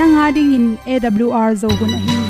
nanga 0.00 0.26
ding 0.36 0.52
in 0.58 0.66
awr 0.96 1.50
zo 1.62 1.68
gun 1.80 2.29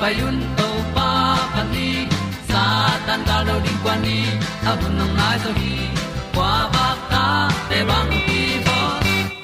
payun 0.00 0.36
to 0.58 0.68
pa 0.94 1.10
pa 1.54 1.62
ni 1.74 2.06
sa 2.50 2.62
tan 3.06 3.20
da 3.28 3.36
lo 3.48 3.56
ding 3.64 3.78
kwan 3.82 3.98
ni 4.06 4.18
a 4.70 4.72
bu 4.80 4.88
nang 4.98 5.12
mai 5.18 5.36
so 5.44 5.50
hi 5.60 5.74
kwa 6.34 6.52
ba 6.74 6.86
ta 7.12 7.24
te 7.70 7.78
bang 7.88 8.12
ki 8.26 8.42
bo 8.66 8.78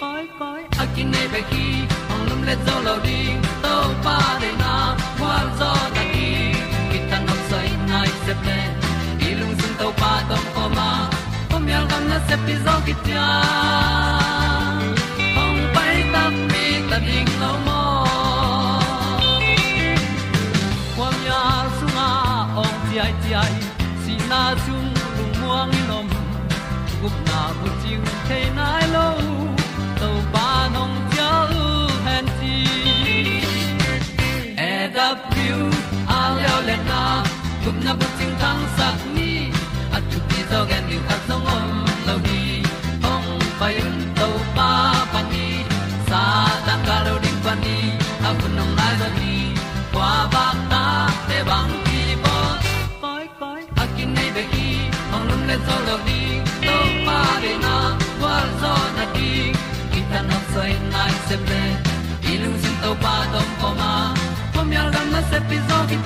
koi 0.02 0.24
koi 0.40 0.62
a 0.82 0.84
kin 0.94 1.06
nei 1.14 1.26
pe 1.32 1.40
ki 1.50 1.66
ong 2.12 2.22
lum 2.28 2.40
le 2.48 2.54
zo 2.66 2.76
lo 2.86 2.94
ding 3.06 3.38
to 3.64 3.74
pa 4.04 4.16
de 4.42 4.50
na 4.62 4.74
kwa 5.18 5.34
zo 5.60 5.72
ta 5.96 6.02
ki 6.14 6.30
ki 6.90 6.98
tan 7.10 7.22
nok 7.28 7.40
sai 7.50 7.68
nai 7.90 8.10
se 8.24 8.32
ple 8.42 8.58
i 9.26 9.34
lung 9.40 9.54
sun 9.60 9.72
to 9.80 9.88
pa 10.00 10.12
tom 10.28 10.44
ko 10.54 10.64
ma. 10.76 10.90
Pom 11.50 11.64
yal 11.72 11.84
gam 11.90 12.04
na 12.10 12.18
se 12.28 12.36
pi 12.44 12.54
zo 12.64 12.74
ki 12.86 12.94
ta 13.06 13.26
zo 41.08 41.10
gen 41.10 41.20
song 41.28 41.46
om 41.46 41.84
lo 42.06 42.16
di 42.26 42.62
ong 43.02 43.28
pai 43.58 43.74
un 43.86 43.96
to 44.18 44.28
pa 44.56 44.70
pa 45.12 45.20
ni 45.32 45.64
sa 46.08 46.22
tan 46.66 46.80
ga 46.86 46.96
lo 47.06 47.14
ding 47.24 47.40
pa 47.44 47.54
ni 47.64 47.78
a 48.28 48.30
bu 48.38 48.46
nong 48.56 48.72
lai 48.78 48.94
za 49.00 49.08
ni 49.18 49.34
kwa 49.92 50.10
ba 50.32 50.46
ta 50.70 50.84
te 51.28 51.38
bang 51.48 51.72
ki 51.86 52.02
bo 52.24 52.36
koi 53.02 53.24
koi 53.40 53.62
a 53.82 53.84
kin 53.96 54.14
nei 54.16 54.30
be 54.36 54.42
ki 54.52 54.68
ong 55.14 55.24
lum 55.28 55.42
le 55.48 55.56
zo 55.66 55.76
lo 55.88 55.96
di 56.06 56.20
to 56.66 56.76
pa 57.06 57.18
de 57.42 57.52
na. 57.64 57.76
Kwa 58.20 58.36
zo 58.60 58.74
na 58.96 59.04
di 59.14 59.30
ki 59.92 60.00
ta 60.10 60.20
na 60.30 60.38
sai 60.52 60.72
nai 60.92 61.12
se 61.26 61.36
ple 61.44 61.62
i 62.30 62.34
sin 62.62 62.76
to 62.82 62.90
pa 63.04 63.14
tom 63.32 63.48
ko 63.60 63.68
ma. 63.80 63.92
Pom 64.54 64.68
yal 64.76 64.88
gam 64.94 65.06
na 65.14 65.20
se 65.30 65.38
pi 65.48 65.56
zo 65.68 65.78
ki 65.90 65.98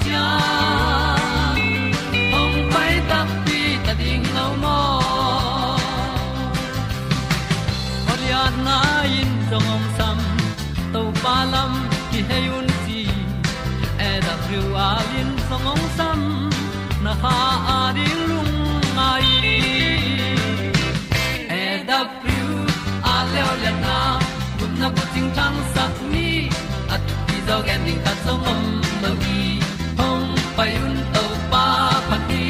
dog 27.89 28.05
ta 28.05 28.13
song 28.25 28.45
om 28.53 28.63
lo 29.03 29.11
gi 29.23 29.61
hong 29.99 30.29
pai 30.57 30.73
un 30.87 30.97
to 31.15 31.25
pa 31.53 31.65
phát 32.09 32.21
đi 32.29 32.45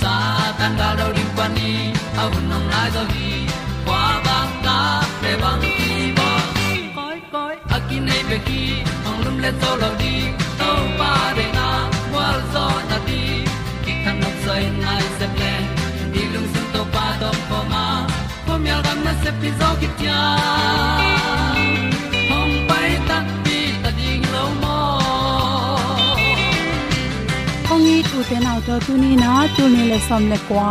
sa 0.00 0.14
tan 0.58 0.76
ga 0.78 0.88
do 0.98 1.06
ri 1.16 1.24
pa 1.36 1.46
ni 1.56 1.70
au 2.22 2.30
nong 2.50 2.66
lai 2.72 2.88
do 2.96 3.02
gi 3.12 3.30
kwa 3.86 4.04
ba 4.26 4.38
ta 4.66 4.78
pe 5.22 5.30
bang 5.42 5.64
ki 5.78 6.12
bo 6.18 6.28
koi 6.96 7.18
koi 7.32 7.54
a 7.76 7.78
ki 7.88 7.98
nei 8.08 8.22
be 8.30 8.38
ki 8.48 8.62
ong 9.08 9.18
lum 9.24 9.36
le 9.44 9.50
to 9.62 9.70
lo 9.82 9.90
di 10.02 10.14
to 10.60 10.70
pa 11.00 11.12
de 11.36 11.46
na 11.58 11.68
wa 12.14 12.28
zo 12.52 12.66
na 12.90 12.98
di 13.08 13.20
ki 13.84 13.92
kan 14.04 14.16
nok 14.22 14.36
sai 14.46 14.62
nai 14.84 15.02
se 15.18 15.26
ple 15.36 15.52
ni 16.12 16.22
lung 16.32 16.48
sun 16.54 16.66
to 16.74 16.82
pa 16.96 17.06
to 17.20 17.30
pa 17.50 17.60
ma 17.74 17.84
pom 18.46 18.66
yal 18.70 18.80
gam 18.86 18.98
na 19.06 19.12
se 19.22 19.30
pi 19.40 19.48
zo 19.60 19.70
ki 19.80 19.88
kong 28.14 28.22
i 28.22 28.26
tu 28.26 28.34
te 28.34 28.38
nau 28.46 28.58
to 28.66 28.74
tu 28.86 28.94
ni 29.02 29.10
na 29.22 29.30
tu 29.56 29.64
ni 29.74 29.82
le 29.90 29.98
som 30.08 30.24
le 30.30 30.38
kwa 30.46 30.66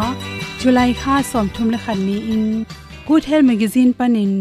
july 0.59 0.91
kha 1.01 1.15
som 1.31 1.45
thum 1.55 1.67
le 1.73 1.77
khan 1.83 1.99
ni 2.07 2.17
in 2.33 2.43
good 3.07 3.23
health 3.29 3.47
magazine 3.51 3.91
panin 3.99 4.33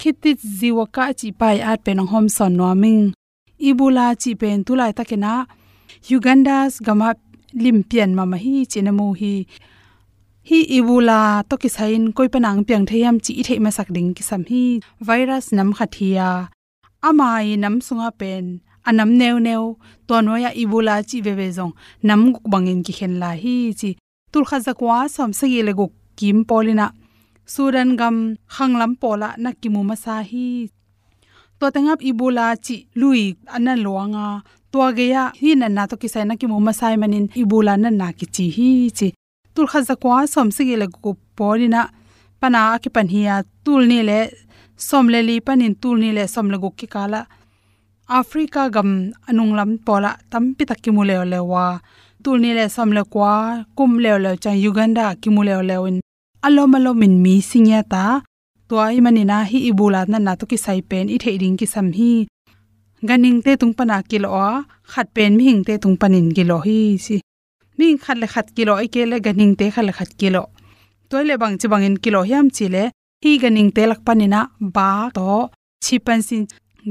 khitit 0.00 0.38
jiwa 0.58 0.84
ka 0.96 1.04
chi 1.20 1.28
pai 1.40 1.56
at 1.70 1.78
pe 1.84 1.90
nong 1.98 2.10
hom 2.12 2.26
son 2.36 2.52
no 2.58 2.68
ming 2.82 3.04
ibula 3.68 4.06
chi 4.22 4.30
pen 4.40 4.58
tu 4.66 4.72
lai 4.80 4.92
takena 4.98 5.32
uganda's 6.14 6.74
gama 6.86 7.08
limpian 7.62 8.10
mama 8.18 8.38
hi 8.44 8.54
chinamu 8.72 9.08
hi 9.20 9.34
hi 10.48 10.58
ibula 10.78 11.20
to 11.48 11.54
ki 11.62 11.68
sain 11.76 12.02
koi 12.16 12.28
panang 12.34 12.60
piang 12.66 12.84
theyam 12.90 13.16
chi 13.24 13.32
the 13.46 13.54
ma 13.64 13.70
sak 13.76 13.88
ding 13.96 14.10
ki 14.16 14.22
sam 14.28 14.42
hi 14.50 14.62
virus 15.08 15.46
nam 15.56 15.68
khathia 15.78 16.28
amai 17.08 17.46
nam 17.62 17.74
sunga 17.86 18.08
pen 18.20 18.44
anam 18.88 19.10
neu 19.20 19.36
neu 19.46 19.64
to 20.06 20.14
noya 20.26 20.50
ibula 20.62 20.94
chi 21.08 21.18
ve 21.26 21.32
ve 21.38 21.46
jong 21.56 21.72
nam 22.06 22.20
guk 22.32 22.46
bangin 22.52 22.80
ki 22.86 22.92
khen 22.98 23.14
la 23.22 23.30
hi 23.42 23.56
chi. 23.80 23.90
Tul 24.32 24.44
kha 24.48 24.58
zakwa 24.66 24.98
som 25.14 25.30
se 25.38 25.46
le 25.66 25.72
guk 25.78 25.92
kim 26.18 26.38
polina 26.48 26.86
suran 27.52 27.90
gam 28.00 28.16
khanglam 28.54 28.92
pola 29.02 29.28
na 29.42 29.50
kimu 29.60 29.80
ma 29.88 29.96
sa 30.04 30.16
hi. 30.30 30.46
To 31.58 31.66
tengap 31.74 32.00
ibula 32.10 32.46
chi 32.64 32.76
lui 33.00 33.22
anan 33.56 33.78
luanga. 33.84 34.26
To 34.72 34.78
ge 34.96 35.06
ya 35.14 35.24
hi 35.40 35.50
na 35.60 35.66
na 35.76 35.82
to 35.90 35.96
kisai 36.02 36.24
na 36.28 36.34
kimu 36.40 36.56
ma 36.66 36.72
sai 36.80 36.94
manin 37.02 37.26
ibula 37.42 37.74
na 37.82 37.88
na 38.00 38.06
ki 38.18 38.26
chi 38.34 38.46
hi 38.56 38.70
chi. 38.98 39.08
Tul 39.54 39.66
kha 39.70 39.80
zakwa 39.88 40.16
som 40.34 40.48
se 40.56 40.62
le 40.80 40.86
guk 41.04 41.18
polina 41.38 41.82
pana 42.40 42.60
ki 42.82 42.90
pan 42.94 43.08
hiya 43.14 43.36
tul 43.64 43.82
ni 43.90 43.98
le 44.08 44.20
som 44.88 45.04
le 45.12 45.20
li 45.28 45.36
panin 45.46 45.74
tul 45.82 45.96
ni 46.02 46.10
le 46.16 46.24
som 46.34 46.46
le 46.52 46.56
guk 46.62 46.76
ki 46.80 46.86
kala 46.94 47.20
africa 48.08 48.70
gam 48.70 49.12
anung 49.28 49.54
lam 49.58 49.78
pola 49.78 50.16
tampi 50.30 50.64
takki 50.66 50.90
mu 50.94 51.02
lewa 51.04 51.80
tulni 52.22 52.50
le 52.58 52.66
som 52.68 52.90
le 52.96 53.02
kwa, 53.12 53.64
kum 53.76 53.98
leo 54.02 54.18
leo 54.18 54.34
chang 54.42 54.58
uganda 54.68 55.14
ki 55.20 55.30
leo 55.48 55.62
le 55.62 55.76
in. 55.88 56.00
Alom 56.46 56.74
alom 56.74 57.02
in 57.02 57.22
mi 57.22 57.40
singya 57.40 57.80
ta. 57.92 58.22
Tua 58.68 58.90
i 58.96 59.00
mani 59.00 59.22
na 59.24 59.44
hi 59.50 59.58
ibula 59.70 60.00
na 60.08 60.18
na 60.18 60.34
to 60.34 60.44
ki 60.50 60.56
sai 60.56 60.80
pen, 60.90 61.06
i 61.08 61.18
theiding 61.22 61.56
ki 61.56 61.66
sam 61.66 61.92
hi. 61.98 62.26
Ganing 63.08 63.38
te 63.44 63.52
tung 63.60 63.74
pana 63.78 64.02
kilo 64.10 64.28
a, 64.34 64.64
khat 64.92 65.06
pen 65.14 65.36
mi 65.36 65.44
hing 65.48 65.62
te 65.66 65.78
tung 65.82 65.96
panin 66.00 66.34
kilo 66.36 66.56
hi, 66.66 66.98
si. 67.04 67.16
Mi 67.78 67.96
khat 68.04 68.16
le 68.22 68.26
khat 68.26 68.46
kilo 68.56 68.74
ai 68.80 68.88
ke 68.94 69.02
le 69.10 69.16
ganing 69.26 69.54
te 69.58 69.70
khat 69.74 69.84
le 69.88 69.92
khat 69.98 70.10
kilo 70.20 70.42
toy 71.10 71.24
le 71.28 71.34
bang 71.42 71.54
chi 71.60 71.66
bangin 71.72 71.96
kilo 72.04 72.20
hiam 72.28 72.46
chi 72.56 72.66
le, 72.74 72.84
hi 73.22 73.30
ganing 73.42 73.70
te 73.76 73.82
lak 73.90 74.00
panina 74.06 74.40
ba 74.74 74.88
to 75.16 75.26
chipan 75.84 76.20
sin 76.28 76.42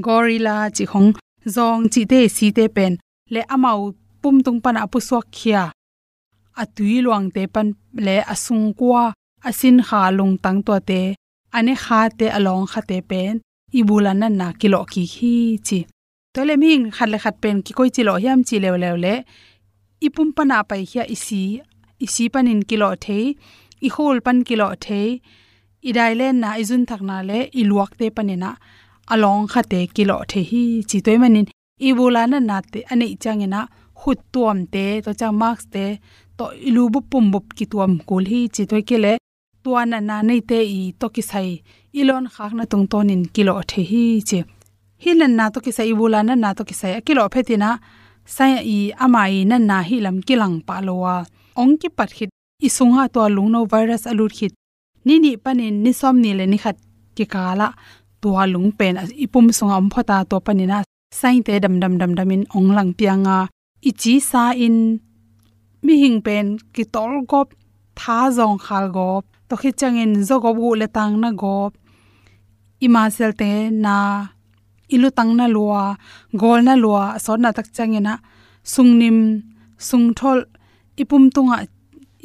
gorilla 0.04 0.56
chi 0.76 0.86
khong 0.92 1.12
zong 1.56 1.84
chi 1.94 2.02
te 2.12 2.20
si 2.36 2.48
te 2.58 2.66
pen, 2.76 2.94
le 3.34 3.42
amau, 3.56 3.82
pum 4.22 4.36
tung 4.46 4.60
pan, 4.64 4.78
apu 4.84 5.00
swak 5.08 5.26
khia, 5.36 5.64
atui 6.62 6.96
luang 7.06 7.28
te 7.36 7.44
pan, 7.54 7.68
le 8.06 8.16
asung 8.34 8.68
kwa, 8.80 9.04
asin 9.48 9.78
kha 9.88 10.02
lung 10.18 10.36
tang 10.44 10.60
to 10.68 10.76
te, 10.90 11.02
ane 11.58 11.74
kha 11.84 12.00
te 12.20 12.28
along 12.38 12.66
kha 12.72 12.82
te 12.90 12.98
pen, 13.10 13.34
ibulan 13.80 14.18
na 14.22 14.28
na 14.40 14.48
kilo 14.60 14.80
ki 14.92 15.04
hi 15.14 15.34
chi. 15.68 15.80
To 16.34 16.42
le 16.48 16.56
ming 16.62 16.86
khat 16.96 17.10
le 17.14 17.18
khat 17.24 17.36
pen 17.44 17.58
ki 17.66 17.72
koi 17.78 17.90
chi 17.96 18.02
lo 18.08 18.14
yam 18.26 18.40
chi 18.48 18.56
le 18.64 18.70
le 18.84 18.90
le 19.04 19.16
ipum 20.06 20.30
pana 20.36 20.58
pai 20.70 20.84
hia 20.90 21.04
isi 21.16 21.44
isi 22.06 22.24
panin 22.34 22.62
kilo 22.70 22.90
the 23.06 23.20
i 23.88 23.90
hol 23.96 24.18
pan 24.26 24.38
kilo 24.48 24.68
the 24.86 25.02
i 25.88 25.92
dai 25.98 26.14
le 26.20 26.28
na 26.42 26.50
izun 26.62 26.84
thak 26.90 27.02
na 27.10 27.18
le, 27.30 27.40
i 27.60 27.62
luak 27.70 27.92
te 28.00 28.06
panina 28.16 28.52
e 28.56 28.60
along 29.14 29.44
kha 29.52 29.62
te 29.72 29.80
kilo 29.96 30.16
the 30.32 30.40
hi 30.50 30.64
chi 30.90 30.98
toy 31.06 31.18
manin. 31.22 31.48
Ibula 31.88 32.22
na 32.32 32.40
na 32.50 32.58
te 32.72 32.80
ane 32.92 33.06
changena 33.24 33.62
khut 34.00 34.20
tuam 34.34 34.58
te, 34.74 34.86
to 35.06 35.12
cha 35.20 35.28
marks 35.42 35.66
te, 35.74 35.86
to 36.38 36.46
ilu 36.68 36.84
bu 36.94 37.00
pum 37.12 37.26
bu 37.34 37.40
ki 37.58 37.66
tuam 37.72 37.92
kul 38.08 38.24
hi 38.32 38.40
chi 38.56 38.64
toy 38.72 38.84
kele. 38.90 39.14
Le 39.14 39.18
tuana 39.66 40.00
na 40.10 40.16
nei 40.30 40.42
te 40.50 40.58
i 40.80 40.82
to 41.00 41.08
ki 41.16 41.24
sai 41.32 41.50
ilon 42.00 42.26
khak 42.34 42.52
na 42.58 42.64
tung 42.72 42.86
tonin 42.92 43.24
kilo 43.36 43.54
the 43.72 43.82
hi 43.92 44.04
che 44.30 44.40
hilan 45.04 45.34
na 45.40 45.46
to 45.54 45.60
ki 45.66 45.72
sai 45.78 45.88
ibula 45.94 46.20
na 46.28 46.34
na 46.44 46.50
to 46.58 46.64
ki 46.70 46.76
sai 46.82 46.92
kilo 47.08 47.24
phetina 47.34 47.70
sai 48.36 48.52
i 48.76 48.78
amai 49.06 49.36
na 49.50 49.58
na 49.70 49.78
hi 49.88 49.98
lam 50.06 50.18
kilang 50.28 50.56
pa 50.68 50.76
lowa 50.88 51.16
ong 51.62 51.74
ki 51.82 51.90
pat 51.98 52.12
hit 52.18 52.30
isunga 52.68 53.04
to 53.14 53.22
lung 53.36 53.50
no 53.54 53.60
virus 53.74 54.04
alut 54.12 54.34
hit 54.40 54.54
ni 55.06 55.16
ni 55.24 55.32
panin 55.44 55.76
ni 55.84 55.92
som 56.00 56.16
ni 56.24 56.32
le 56.40 56.46
ni 56.52 56.58
khat 56.64 56.78
ki 57.16 57.26
kala 57.34 57.68
tua 58.26 58.44
lung 58.54 58.70
pen 58.80 58.94
ipum 59.26 59.46
sunga 59.58 59.76
om 59.82 59.88
phota 59.94 60.18
to 60.30 60.38
panina 60.46 60.78
sai 61.20 61.38
te 61.48 61.54
dam 61.64 61.76
dam 61.82 61.94
dam 62.02 62.12
damin 62.18 62.44
ong 62.58 62.70
lang 62.78 62.92
pianga 63.00 63.38
ichi 63.90 64.14
sa 64.30 64.44
in 64.66 64.78
mi 65.86 65.94
hing 66.02 66.20
pen 66.26 66.46
ki 66.74 66.84
tol 66.96 67.14
gop 67.32 67.48
tha 68.00 68.18
jong 68.38 68.58
khal 68.66 68.86
gop 68.98 69.24
to 69.48 69.54
khi 69.62 69.70
changin 69.80 70.12
zo 70.28 70.36
go 70.44 70.50
bu 70.58 70.68
le 70.82 70.88
tang 70.96 71.14
na 71.24 71.30
gop 71.42 71.72
ima 72.86 73.04
sel 73.16 73.32
te 73.42 73.52
na 73.84 73.96
ilu 74.96 75.10
tang 75.18 75.32
na 75.40 75.46
lua 75.56 75.84
gol 76.42 76.60
na 76.68 76.74
lua 76.84 77.04
so 77.24 77.32
na 77.44 77.50
tak 77.58 77.68
changena 77.76 78.14
sungnim, 78.74 79.20
sungthol 79.88 80.40
ipum 81.02 81.24
tunga 81.36 81.58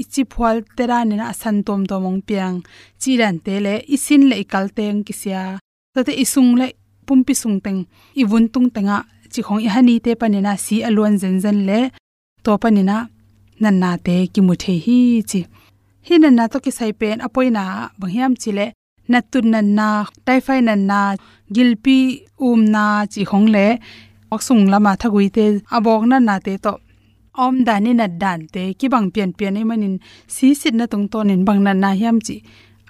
ichi 0.03 0.23
phwal 0.33 0.57
tera 0.77 0.99
ni 1.09 1.15
na 1.21 1.27
san 1.41 1.57
tom 1.67 1.81
tomong 1.91 2.21
piang 2.29 2.57
chi 3.01 3.11
ran 3.21 3.37
te 3.45 3.55
le 3.65 3.75
isin 3.95 4.23
le 4.31 4.37
ikal 4.45 4.67
teng 4.77 5.01
kisya 5.07 5.43
tate 5.95 6.13
isung 6.23 6.53
le 6.61 6.67
pumpi 7.07 7.35
sung 7.43 7.59
teng 7.65 7.81
i 8.21 8.23
vun 8.31 8.47
tung 8.53 8.69
tenga 8.75 8.97
chi 9.33 9.41
khong 9.47 9.61
i 9.67 9.69
hani 9.75 9.95
te 10.05 10.11
panina 10.21 10.53
si 10.65 10.77
alon 10.89 11.15
zen 11.23 11.37
zen 11.45 11.59
le 11.69 11.81
to 12.45 12.53
panina 12.63 12.97
nan 13.63 13.77
na 13.83 13.91
te 14.07 14.17
ki 14.33 14.41
mu 14.47 14.55
the 14.63 14.75
hi 14.85 14.99
chi. 15.31 15.41
Hi 16.07 16.15
nan 16.23 16.35
na 16.39 16.45
to 16.53 16.59
ki 16.65 16.71
sai 16.79 16.93
pen 17.01 17.19
apoina 17.27 17.65
banghiam 18.01 18.33
na 19.11 19.19
vâng 19.19 19.27
tun 19.31 19.47
nan 19.53 19.67
na, 19.79 19.89
tai 20.27 20.39
fai 20.47 20.61
nan 20.69 20.81
na 20.91 21.01
gilpi 21.55 21.99
um 22.47 22.61
na 22.75 22.85
chi 23.13 23.23
khong 23.31 23.49
le 23.55 23.67
ok 23.75 23.81
oksung 24.35 24.65
lama 24.73 24.93
thagui 25.01 25.27
te 25.37 25.45
abok 25.77 26.03
nan 26.11 26.23
na 26.29 26.35
te 26.47 26.53
to 26.65 26.73
om 27.45 27.55
dani 27.67 27.91
na 28.01 28.07
dan 28.23 28.41
te 28.55 28.63
ki 28.79 28.87
bang 28.93 29.09
pian 29.15 29.31
pian 29.39 29.59
ei 29.61 29.65
manin, 29.71 29.97
si 30.35 30.47
sit 30.61 30.75
na 30.79 30.85
tung 30.93 31.07
ton 31.13 31.31
in 31.35 31.43
bang 31.47 31.61
nan 31.67 31.79
na 31.83 31.91
hiam 32.01 32.19
chi. 32.27 32.37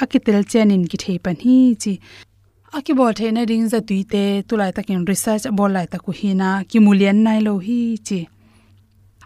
Akitel 0.03 0.41
chen 0.51 0.71
in 0.75 0.85
ki 0.91 0.97
thei 1.03 1.19
pan 1.25 1.37
hi 1.45 1.57
chi 1.83 1.93
aki 2.73 2.93
bol 2.95 3.13
the 3.13 3.27
na 3.33 3.43
ring 3.51 3.67
za 3.69 3.81
tuite 3.81 4.43
tulai 4.49 4.73
takin 4.77 5.03
research 5.11 5.45
bol 5.59 5.71
lai 5.77 5.87
ta 5.93 5.99
ku 6.05 6.11
hina 6.19 6.49
ki 6.71 6.79
mulian 6.85 7.19
nai 7.27 7.41
lo 7.47 7.59
hi 7.67 7.79
chi. 8.07 8.21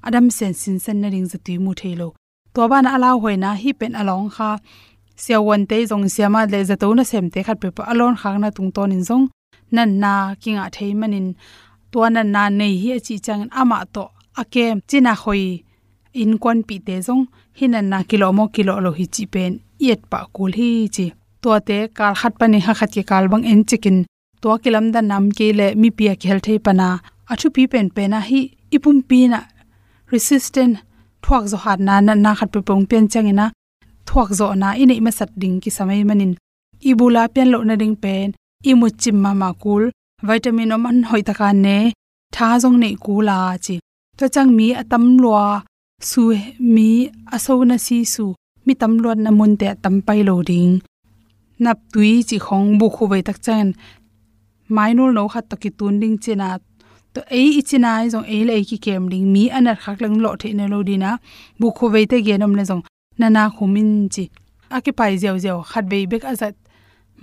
Adam 0.06 0.26
sen 0.36 0.54
sin 0.60 0.78
sen 0.84 0.96
na 1.02 1.08
ring 1.14 1.26
za 1.32 1.38
tui 1.44 1.58
mu 1.64 1.72
the 1.80 1.90
lo 2.00 2.08
to 2.54 2.60
ban 2.70 2.86
ala 2.94 3.10
hoina 3.22 3.50
hi 3.62 3.70
pen 3.80 3.92
along 4.00 4.26
kha 4.34 4.48
sia 5.22 5.38
wan 5.46 5.62
te 5.70 5.76
jong 5.90 6.06
sia 6.14 6.28
ma 6.34 6.40
le 6.52 6.60
za 6.68 6.76
to 6.82 6.86
na 6.96 7.04
sem 7.10 7.26
te 7.32 7.40
khat 7.46 7.58
pe 7.62 7.68
pa 7.76 7.82
alon 7.92 8.14
khang 8.20 8.38
na 8.42 8.48
tung 8.56 8.70
ton 8.76 8.94
in 8.96 9.02
jong 9.08 9.24
nan 9.74 9.90
na 10.02 10.12
kinga 10.42 10.64
thei 10.74 10.92
manin 11.00 11.28
to 11.92 11.98
na 12.14 12.22
na 12.34 12.42
nei 12.58 12.74
hi 12.82 12.90
chi 13.06 13.14
chang 13.26 13.44
ama 13.60 13.78
to 13.94 14.04
ake 14.40 14.64
china 14.88 15.12
khoi 15.22 15.44
in 16.22 16.32
kon 16.42 16.58
pi 16.68 16.76
te 16.86 16.94
jong 17.06 17.22
hinan 17.58 17.86
na 17.92 17.98
kilo 18.08 18.28
mo 18.36 18.44
kilo 18.54 18.74
lo 18.84 18.90
hi 18.98 19.04
chi 19.14 19.24
pen 19.34 19.52
yet 19.86 20.00
pa 20.10 20.18
kul 20.34 20.52
hi 20.60 20.70
chi 20.96 21.06
to 21.44 21.50
te 21.68 21.78
kal 21.98 22.12
khat 22.20 22.32
pani 22.40 22.58
ha 22.66 22.72
khat 22.78 22.90
ki 22.94 23.02
kal 23.10 23.24
bang 23.32 23.44
en 23.52 23.60
chikin. 23.68 23.98
To 24.42 24.48
kilam 24.62 24.86
da 24.94 25.00
nam 25.10 25.24
ke 25.38 25.46
le 25.58 25.66
mi 25.80 25.88
pia 25.96 26.12
khel 26.22 26.38
thei 26.44 26.58
pana. 26.66 26.88
Achu 27.32 27.48
pi 27.54 27.62
pen 27.72 27.86
pe 27.96 28.02
na 28.12 28.18
hi 28.28 28.40
ipum 28.74 28.96
pi 29.08 29.18
na. 29.32 29.40
Resistant 30.12 30.74
thuak 31.22 31.44
zo 31.50 31.56
hat 31.64 31.78
na 31.86 31.94
na 32.24 32.30
khat 32.38 32.48
pe 32.54 32.60
pong 32.68 32.84
pen 32.90 33.04
changina 33.12 33.46
thuak 34.08 34.30
zo 34.38 34.46
na 34.62 34.68
ine 34.82 34.94
ma 35.04 35.10
sat 35.18 35.30
ding 35.40 35.56
ki 35.62 35.70
samai 35.76 36.00
manin. 36.08 36.32
Ibula 36.90 37.22
pen 37.34 37.48
lo 37.52 37.58
na 37.68 37.74
ding 37.82 37.96
pen. 38.04 38.28
Imu 38.70 38.86
chim 39.00 39.16
ma 39.24 39.30
ma 39.40 39.48
kul. 39.62 39.82
Vitamin 40.26 40.74
om 40.74 40.80
man 40.84 40.98
hoi 41.08 41.22
taka 41.28 41.48
ne. 41.64 41.78
Tha 42.34 42.48
jong 42.62 42.78
nei 42.82 42.94
kula 43.04 43.38
chi. 43.64 43.74
To 44.18 44.24
chang 44.34 44.50
mi 44.58 44.66
atam 44.80 45.04
lwa 45.22 45.44
su 46.10 46.22
mi 46.74 46.88
aso 47.34 47.54
na 47.70 47.76
si 47.86 47.98
su. 48.14 48.26
Mi 48.66 48.72
tam 48.80 48.92
lon 49.02 49.18
na 49.24 49.30
mun 49.38 49.52
te 49.60 49.68
tam 49.82 49.94
pai 50.06 50.20
lo 50.28 50.36
ding 50.50 50.74
nap 51.58 51.78
tui 51.92 52.22
chi 52.28 52.36
khong 52.46 52.78
bu 52.78 52.86
khu 52.94 53.04
vai 53.12 53.22
tak 53.28 53.38
chan 53.46 53.66
mainul 54.76 55.10
no 55.16 55.28
khat 55.32 55.44
to 55.50 55.56
ki 55.62 55.70
tun 55.78 55.94
ding 56.00 56.16
chena 56.24 56.48
to 57.14 57.20
ei 57.38 57.48
ichina 57.60 57.90
ai 58.00 58.06
jong 58.12 58.26
ei 58.34 58.42
lei 58.48 58.62
ki 58.68 58.76
kem 58.84 59.02
ding 59.12 59.26
mi 59.34 59.42
anar 59.56 59.76
khak 59.82 59.98
lang 60.02 60.16
lo 60.24 60.30
the 60.40 60.48
ne 60.58 60.64
lo 60.72 60.78
dina 60.88 61.10
bu 61.58 61.66
khu 61.76 61.86
ve 61.94 62.00
te 62.10 62.16
genom 62.26 62.52
le 62.58 62.64
jong 62.70 62.82
nana 63.18 63.42
khumin 63.56 63.90
chi 64.14 64.24
aki 64.76 64.92
pai 64.98 65.12
zeu 65.22 65.36
zeu 65.44 65.58
khat 65.70 65.84
bei 65.90 66.04
bek 66.10 66.24
azat 66.32 66.54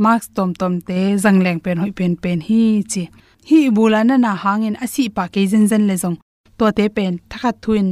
marks 0.03 0.27
tom 0.35 0.49
tom 0.59 0.73
te 0.87 0.97
zangleng 1.23 1.59
pen 1.63 1.77
hoi 1.81 1.91
pen 1.97 2.13
pen 2.23 2.39
hi 2.47 2.61
chi 2.91 3.03
hi 3.49 3.59
bula 3.75 3.99
na 4.09 4.15
na 4.25 4.31
hangin 4.43 4.75
asi 4.83 5.03
pa 5.15 5.23
ke 5.33 5.41
zen 5.51 5.63
zen 5.71 5.83
le 5.89 5.95
jong 6.03 6.17
to 6.57 6.65
te 6.77 6.85
pen 6.95 7.13
thakat 7.31 7.55
thuin 7.63 7.87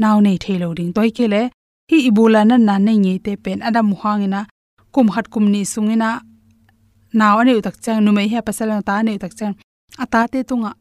naw 0.00 0.16
nei 0.26 0.36
thelo 0.44 0.68
ding 0.78 0.92
toy 0.96 1.10
kele 1.16 1.42
hi 1.90 1.98
ibula 2.08 2.40
na 2.50 2.56
na 2.68 2.74
nei 2.86 2.98
ngi 3.04 3.14
te 3.24 3.32
pen 3.44 3.58
adam 3.68 3.88
hangina 4.02 4.40
kum 4.94 5.06
khat 5.14 5.26
kum 5.32 5.44
ni 5.52 5.60
sungina, 5.72 6.10
naw 7.18 7.34
ane 7.40 7.52
utak 7.60 7.76
chang 7.84 8.00
nu 8.04 8.10
mai 8.16 8.28
pasal 8.48 8.70
ta 8.88 8.94
ne 9.02 9.10
utak 9.18 9.34
chang. 9.38 9.54
Ata 10.02 10.20
te 10.32 10.38
tunga 10.48 10.72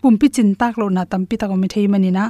pumpi 0.00 0.26
chin 0.34 0.50
tak 0.60 0.74
lo 0.80 0.86
na 0.96 1.02
tampi 1.10 1.34
ta 1.40 1.46
ko 1.50 1.56
mi 1.62 1.68
thei 1.72 1.86
mani 1.92 2.10
na 2.18 2.24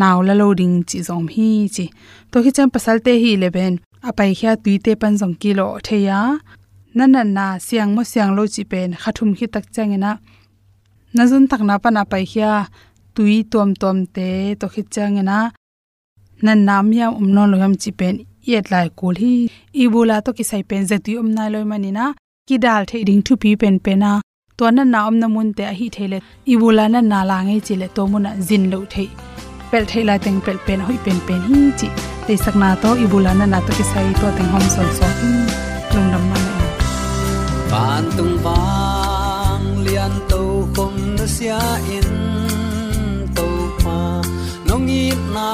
naw 0.00 0.16
la 0.26 0.34
loading 0.40 0.76
chi 0.88 0.98
zom 1.08 1.26
hi 1.34 1.48
chi. 1.74 1.84
To 2.30 2.36
hi 2.44 2.50
cham 2.56 2.68
pasal 2.74 2.96
te 3.06 3.12
hi 3.22 3.30
11 3.36 3.78
apai 4.08 4.30
khya 4.38 4.52
tuite 4.62 4.92
pan 5.00 5.12
jong 5.20 5.34
kilo 5.42 5.66
theya 5.86 6.18
nan 6.96 7.08
nan 7.14 7.28
na 7.36 7.46
siang 7.66 7.90
mo 7.96 8.02
siang 8.12 8.30
lo 8.36 8.42
chi 8.54 8.62
pen 8.70 8.88
khathum 9.02 9.30
khi 9.38 9.46
tak 9.54 9.64
changena 9.74 10.10
nazun 11.16 11.44
tak 11.50 11.62
na 11.68 11.74
pa 11.82 11.88
na 11.96 12.02
pai 12.12 12.24
khya 12.32 12.50
tui 13.14 13.36
tom 13.52 13.68
tom 13.82 13.96
te 14.16 14.28
to 14.60 14.66
khi 14.74 14.82
changena 14.94 15.38
nan 16.44 16.58
nam 16.68 16.86
ya 16.98 17.06
um 17.20 17.28
non 17.34 17.46
lo 17.52 17.56
ham 17.62 17.74
chi 17.82 17.90
pen 17.98 18.14
yet 18.50 18.70
lai 18.72 18.88
kul 19.00 19.14
hi. 19.22 19.32
Ibula 19.82 20.16
to 20.24 20.32
ki 20.32 20.44
sai 20.50 20.62
pen 20.62 20.82
zati 20.90 21.18
um 21.20 21.28
nai 21.36 21.48
loi 21.54 21.64
manina 21.72 22.04
ki 22.48 22.56
dal 22.64 22.84
the 22.90 23.04
ding 23.08 23.22
thu 23.26 23.36
pi 23.42 23.50
pen 23.62 23.76
pena 23.84 24.10
to 24.58 24.70
na 24.76 24.82
na 24.92 25.06
om 25.08 25.18
na 25.22 25.28
mun 25.34 25.52
te 25.58 25.64
hi 25.78 25.88
thele 25.96 26.18
ibula 26.52 26.84
na 26.94 27.00
na 27.10 27.18
la 27.30 27.38
ngai 27.46 27.60
chile 27.66 27.88
to 27.96 28.06
mun 28.12 28.26
zin 28.48 28.64
lo 28.72 28.80
the. 28.92 29.06
Pel 29.70 29.84
thela 29.90 30.14
teng 30.24 30.40
pel 30.46 30.58
pen 30.66 30.80
hoi 30.86 30.98
pen 31.04 31.18
pen 31.28 31.40
hi 31.48 31.60
chi. 31.78 31.88
Te 32.26 32.34
sakna 32.44 32.68
to 32.82 32.90
ibula 33.04 33.32
na 33.38 33.46
na 33.52 33.58
to 33.66 33.72
ki 33.78 33.84
sai 33.92 34.08
to 34.20 34.26
teng 34.36 34.50
hom 34.52 34.66
sol 34.74 34.88
so 34.98 35.08
lung 35.94 36.10
dam 36.12 36.24
na 36.30 36.38
ban 37.70 38.04
tung 38.16 38.34
bang 38.44 39.66
lian 39.84 40.14
to 40.30 40.42
khom 40.74 40.94
na 41.16 41.26
sia 41.36 41.60
in 41.96 42.08
to 43.36 43.48
pa. 43.82 43.98
Nong 44.68 44.88
i 45.00 45.04
na 45.34 45.48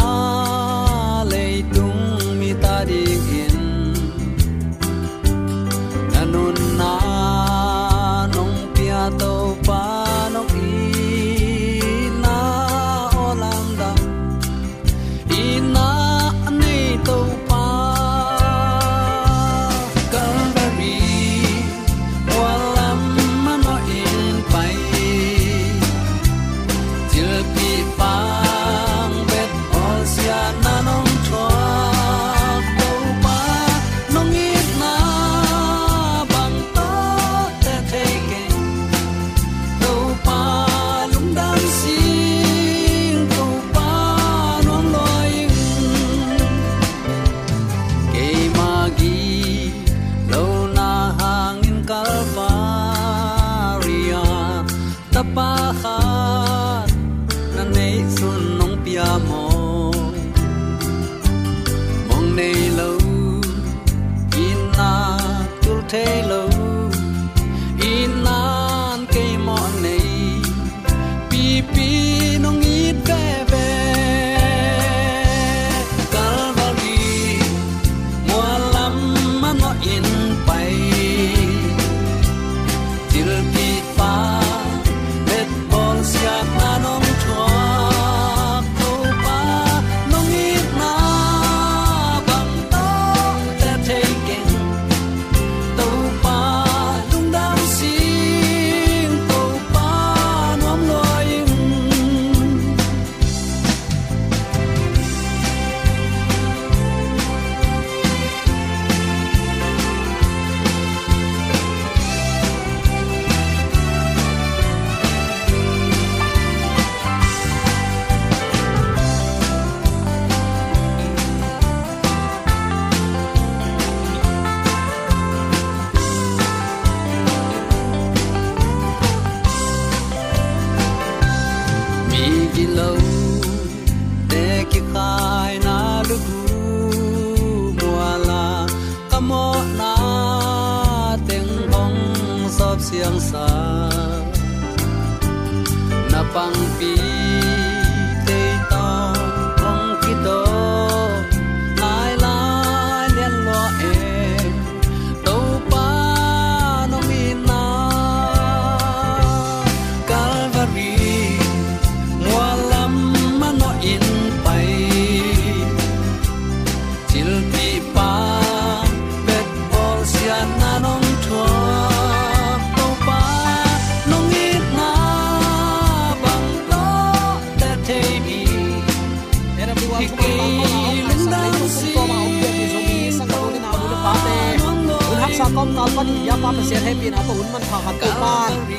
pa 186.50 186.56
ni 186.58 186.66
ya 186.66 186.74
pa 186.74 186.82
pa 186.82 186.82
se 186.82 186.82
happy 186.82 187.08
na 187.14 187.22
to 187.22 187.32
un 187.32 187.48
man 187.54 187.62
pha 187.70 187.78
hat 187.86 187.96
to 188.02 188.10
pa 188.18 188.32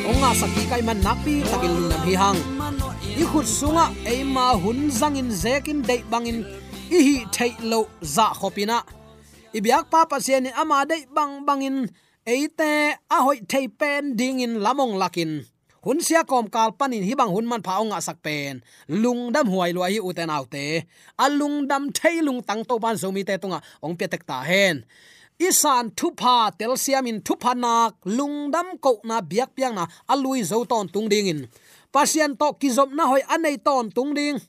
ong 0.09 0.19
nga 0.19 0.31
saki 0.35 0.63
kai 0.67 0.81
man 0.83 0.99
nak 0.99 1.17
pi 1.23 1.39
takin 1.39 1.71
lu 1.77 1.83
nam 1.87 2.01
hi 2.07 2.13
hang 2.21 2.39
i 3.21 3.23
khut 3.31 3.47
sunga 3.47 3.85
e 4.03 4.15
ma 4.35 4.47
hun 4.61 4.91
zang 4.99 5.15
in 5.15 5.31
zekin 5.31 5.79
dei 5.89 6.03
bangin 6.11 6.43
i 6.91 6.99
hi 7.07 7.15
thei 7.35 7.51
lo 7.71 7.87
za 8.15 8.27
khopina 8.39 8.77
i 9.55 9.59
biak 9.63 9.87
pa 9.91 10.03
pa 10.11 10.17
se 10.25 10.35
ni 10.43 10.51
ama 10.61 10.83
dei 10.91 11.07
bang 11.15 11.33
bangin 11.47 11.77
eite 12.33 12.71
a 13.15 13.17
hoi 13.25 13.39
thei 13.51 13.65
pen 13.79 14.03
ding 14.19 14.43
in 14.45 14.53
lamong 14.65 14.99
lakin 15.01 15.31
hun 15.85 15.99
sia 16.05 16.21
kom 16.31 16.45
kal 16.55 16.69
panin 16.79 17.03
hi 17.07 17.13
bang 17.19 17.31
hun 17.35 17.47
man 17.51 17.61
pha 17.67 17.73
ong 17.83 17.95
sak 18.07 18.19
pen 18.25 18.53
lung 19.03 19.21
dam 19.33 19.47
huai 19.53 19.71
lo 19.75 19.81
hi 19.87 19.99
uten 20.09 20.29
autte 20.37 20.65
a 21.23 21.25
lung 21.39 21.57
dam 21.71 21.83
thei 21.97 22.15
lung 22.27 22.39
tang 22.47 22.61
to 22.69 22.75
ban 22.83 22.95
zomi 23.01 23.23
te 23.29 23.33
tunga 23.41 23.59
ong 23.85 23.95
pe 23.99 24.05
tek 24.11 24.23
ta 24.29 24.37
hen 24.49 24.77
isan 25.47 25.85
thupa 25.97 26.21
pha 26.21 26.51
tel 26.57 26.73
thupa 27.27 27.41
pha 27.43 27.51
nak 27.63 27.93
lungdam 28.17 28.67
ko 28.83 28.91
na 29.09 29.17
biak 29.21 29.49
piang 29.55 29.75
na 29.75 29.85
alui 30.13 30.39
zo 30.49 30.57
ton 30.71 30.85
tung 30.93 31.09
ding 31.09 31.27
in 31.33 31.41
pasian 31.91 32.39
to 32.39 32.47
kizop 32.55 32.89
na 32.95 33.05
hoi 33.11 33.21
anei 33.27 33.59
ton 33.59 33.91
tung 33.91 34.15
ding. 34.15 34.39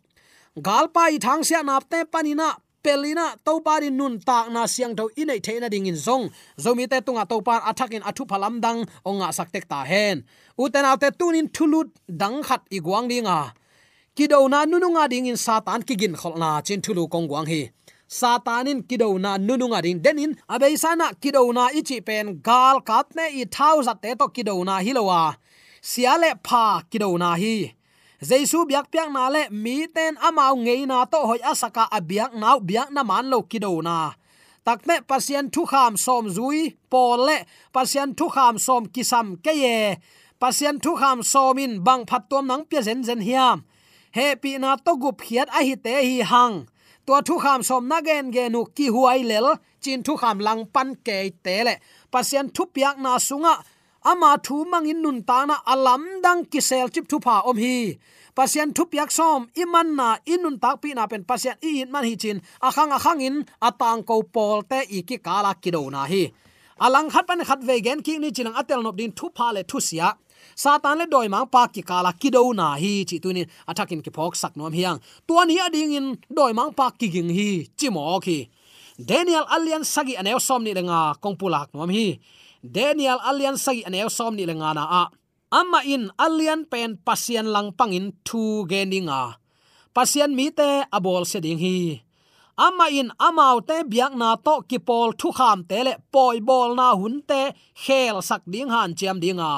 Galpa 0.56 1.10
i 1.10 1.18
thang 1.18 1.42
sia 1.42 1.62
nap 1.62 1.84
te 1.90 2.04
panina 2.04 2.48
pelina 2.84 3.34
to 3.44 3.60
pari 3.66 3.90
nun 3.90 4.20
tak 4.20 4.46
na 4.54 4.66
siang 4.66 4.94
tho 4.94 5.10
inei 5.18 5.40
theina 5.42 5.68
ding 5.68 5.86
in 5.86 5.98
zong. 5.98 6.30
Zomi 6.56 6.86
te 6.88 7.00
tunga 7.00 7.26
to 7.26 7.42
par 7.42 7.60
athak 7.70 7.92
in 7.96 8.02
athu 8.02 8.24
phalam 8.30 8.60
dang 8.64 8.86
onga 9.04 9.28
saktek 9.34 9.64
ta 9.68 9.84
hen. 9.84 10.24
Uten 10.58 10.84
autte 10.90 11.10
tunin 11.18 11.48
thulut 11.50 11.88
dang 12.06 12.42
khat 12.46 12.62
i 12.70 12.78
guang 12.78 13.10
dinga. 13.10 13.52
Kido 14.16 14.48
na 14.48 14.64
nununga 14.70 15.08
ding 15.08 15.26
in 15.26 15.36
satan 15.36 15.82
kigin 15.82 16.14
kholna 16.20 16.62
chin 16.66 16.80
thulu 16.84 17.08
kong 17.10 17.26
guang 17.30 17.46
hi 17.52 17.62
satanin 18.18 18.80
kido 18.88 19.08
na 19.24 19.30
nununga 19.46 19.80
ding 19.84 20.00
denin 20.04 20.32
abei 20.54 20.76
sana 20.84 21.06
kido 21.22 21.42
na 21.56 21.64
ichi 21.78 21.98
pen 22.08 22.26
gal 22.46 22.76
kat 22.88 23.06
ne 23.16 23.24
i 23.40 23.44
thau 23.54 23.76
te 24.02 24.10
to 24.20 24.26
kido 24.36 24.54
na 24.68 24.74
hilowa 24.86 25.22
siale 25.82 26.30
pha 26.46 26.82
kido 26.90 27.18
na 27.18 27.34
hi. 27.34 27.74
Jaisu 28.22 28.58
biak 28.70 28.86
piak 28.92 29.10
na 29.10 29.26
le 29.34 29.42
mi 29.50 29.86
ten 29.94 30.14
amau 30.22 30.54
ngei 30.64 30.86
na 30.86 31.04
to 31.12 31.18
hoi 31.28 31.42
asaka 31.42 31.84
abiak 31.90 32.32
nau 32.38 32.58
biak 32.68 32.88
na 32.94 33.02
man 33.02 33.26
lo 33.32 33.42
kido 33.42 33.82
na. 33.82 34.14
Takne 34.66 35.02
pasien 35.08 35.50
thu 35.50 35.66
kham 35.66 35.96
som 35.96 36.24
zui 36.36 36.78
pol 36.90 37.26
le 37.26 37.38
pasien 37.74 38.14
thu 38.18 38.26
kham 38.34 38.54
som 38.58 38.86
kisam 38.94 39.26
ke 39.44 39.52
ye. 39.62 39.76
Pasien 40.40 40.78
thu 40.78 40.94
kham 41.00 41.18
somin 41.32 41.82
bang 41.86 42.06
phat 42.06 42.22
tom 42.30 42.46
nang 42.46 42.64
pya 42.70 42.80
zen 42.86 43.02
zen 43.02 43.20
hiam. 43.26 43.58
He 44.16 44.26
pi 44.42 44.50
na 44.58 44.76
to 44.76 44.92
gup 45.02 45.18
khiat 45.26 45.48
a 45.58 45.60
hi 45.66 45.74
te 45.84 45.94
hi 46.08 46.22
hang 46.22 46.56
tua 47.12 47.20
thu 47.20 47.38
kham 47.38 47.62
som 47.62 47.88
na 47.88 48.00
gen 48.00 48.30
ge 48.30 48.48
nu 48.48 48.64
ki 48.76 48.86
huai 48.94 49.22
lel, 49.30 49.46
chin 49.82 50.02
thu 50.02 50.16
kham 50.16 50.38
lang 50.38 50.64
pan 50.74 50.88
ke 51.06 51.30
te 51.44 51.56
le. 51.64 51.74
Pasien 52.12 52.48
thu 52.54 52.64
piak 52.74 52.96
na 53.04 53.18
sunga, 53.18 53.54
ama 54.10 54.30
thu 54.44 54.64
mangin 54.64 55.02
nun 55.02 55.18
ta 55.28 55.44
na 55.44 55.56
alam 55.72 56.02
dang 56.24 56.44
ki 56.52 56.60
sel 56.60 56.88
chip 56.94 57.04
thu 57.10 57.18
pha 57.24 57.34
om 57.50 57.56
hi. 57.56 57.98
Pasien 58.36 58.72
thu 58.76 58.82
piak 58.92 59.10
som 59.18 59.40
iman 59.62 59.88
na 59.98 60.08
inun 60.32 60.56
tak 60.62 60.80
pi 60.82 60.94
na 60.94 61.06
pen. 61.06 61.22
Pasien 61.30 61.56
i 61.68 61.70
in 61.82 61.90
man 61.92 62.04
hi 62.04 62.14
chin, 62.22 62.40
akhang 62.62 62.92
akhang 62.98 63.20
in, 63.28 63.36
atang 63.68 64.00
ko 64.08 64.22
pol 64.34 64.62
te 64.70 64.78
i 64.96 65.02
ki 65.08 65.16
kala 65.26 65.52
ki 65.62 65.70
do 65.70 65.90
na 65.90 66.02
hi. 66.12 66.22
Alang 66.80 67.10
khat 67.12 67.26
pan 67.28 67.44
khat 67.48 67.60
ve 67.68 67.76
gen 67.86 68.00
ki 68.06 68.18
ni 68.18 68.28
chinang 68.36 68.56
atel 68.60 68.80
nop 68.82 68.96
din 68.96 69.12
thu 69.18 69.26
pha 69.36 69.52
le 69.52 69.62
thu 69.70 69.78
sia 69.88 70.08
satan 70.54 70.98
le 70.98 71.06
doi 71.06 71.28
mang 71.28 71.46
pa 71.46 71.62
ki 71.74 71.82
kala 71.82 72.12
ki 72.20 72.30
do 72.30 72.52
na 72.52 72.66
hi 72.82 72.92
chi 73.08 73.16
tunin 73.22 73.46
athakin 73.70 74.00
ki 74.04 74.10
phok 74.16 74.34
sak 74.42 74.52
nom 74.56 74.72
hiang. 74.72 74.98
Tua 75.26 75.42
hi 75.46 75.58
ading 75.66 75.92
in 75.98 76.06
doi 76.36 76.52
mang 76.52 76.72
pa 76.78 76.90
ki 76.90 77.06
ging 77.14 77.30
hi 77.38 77.50
chi 77.78 77.88
mo 77.94 78.20
ki 78.26 78.38
daniel 78.98 79.46
alian 79.48 79.84
sagi 79.84 80.14
anew 80.20 80.38
som 80.38 80.62
ni 80.64 80.72
lenga 80.74 81.16
kongpulak 81.22 81.68
nom 81.74 81.90
hi. 81.90 82.20
Daniel 82.62 83.18
alian 83.28 83.56
sagi 83.58 83.82
anew 83.88 84.08
som 84.08 84.32
ni 84.36 84.44
lenga 84.46 84.70
na 84.74 84.84
a. 85.02 85.04
Amma 85.52 85.80
in 85.84 86.08
alian 86.16 86.64
pen 86.70 86.96
pasian 87.06 87.46
lang 87.54 87.68
pangin 87.78 88.06
thu 88.24 88.64
geninga 88.70 89.42
pasian 89.94 90.32
mi 90.38 90.48
te 90.58 90.70
abol 90.96 91.24
se 91.30 91.38
ding 91.44 91.60
hi. 91.64 92.02
Ama 92.56 92.86
in 92.92 93.08
amau 93.28 93.60
te 93.68 93.76
biak 93.90 94.12
na 94.20 94.36
to 94.36 94.54
ki 94.68 94.78
pol 94.88 95.12
thu 95.20 95.28
kham 95.38 95.58
te 95.68 95.78
le 95.86 95.94
poi 96.12 96.40
bol 96.48 96.70
na 96.78 96.88
hun 97.00 97.16
te 97.28 97.40
khel 97.84 98.16
sak 98.28 98.42
ding 98.52 98.70
han 98.74 98.90
chiam 98.98 99.18
dinga 99.24 99.52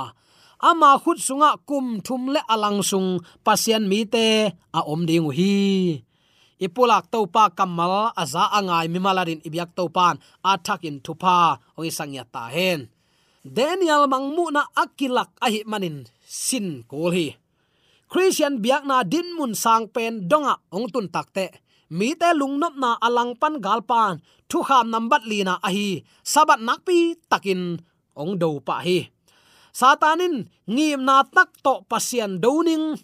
ama 0.70 0.96
khut 1.02 1.20
sunga 1.20 1.50
kum 1.68 2.00
thum 2.06 2.32
le 2.34 2.40
alang 2.54 2.80
sung 2.80 3.20
pasian 3.44 3.84
mi 3.90 4.00
te 4.14 4.26
a 4.78 4.80
om 4.92 5.04
ding 5.08 5.28
hi. 5.36 5.54
Ipulak 6.64 7.12
to 7.12 7.20
pa 7.34 7.52
kamal, 7.52 8.14
aza 8.16 8.48
angai 8.58 8.86
mi 8.88 8.98
malarin 9.04 9.44
ibyak 9.44 9.76
to 9.76 9.84
pan 9.96 10.16
athak 10.40 10.80
in 10.88 10.96
thupa 11.04 11.60
oi 11.76 11.90
sangya 11.92 12.24
ta 12.34 12.48
hen. 12.54 12.88
Daniel 13.44 14.08
mangmu 14.08 14.48
na 14.56 14.62
akilak 14.72 15.30
ahi 15.44 15.60
manin, 15.68 16.08
sin 16.24 16.88
kol 16.88 17.12
hi. 17.12 17.36
Christian 18.08 18.64
biak 18.64 18.88
na 18.88 19.04
din 19.04 19.36
mun 19.36 19.52
sang 19.52 19.84
pen 19.92 20.24
donga 20.30 20.54
ong 20.72 20.88
tun 20.88 21.12
takte 21.12 21.46
mi 21.92 22.16
te 22.16 22.32
lungnop 22.32 22.74
na 22.80 22.96
alang 23.06 23.36
pan 23.36 23.60
gal 23.60 23.84
pan, 23.84 24.24
thu 24.48 24.64
kham 24.64 24.88
li 25.28 25.44
na 25.44 25.60
ahi, 25.60 26.00
sabat 26.24 26.60
nakpi 26.64 27.20
takin 27.28 27.76
ong 28.16 28.32
do 28.40 28.64
pa 28.64 28.80
hi 28.80 29.13
satanin 29.74 30.46
ngim 30.70 31.02
na 31.02 31.26
tak 31.26 31.50
to 31.64 31.82
pasian 31.90 32.38
doning 32.38 32.94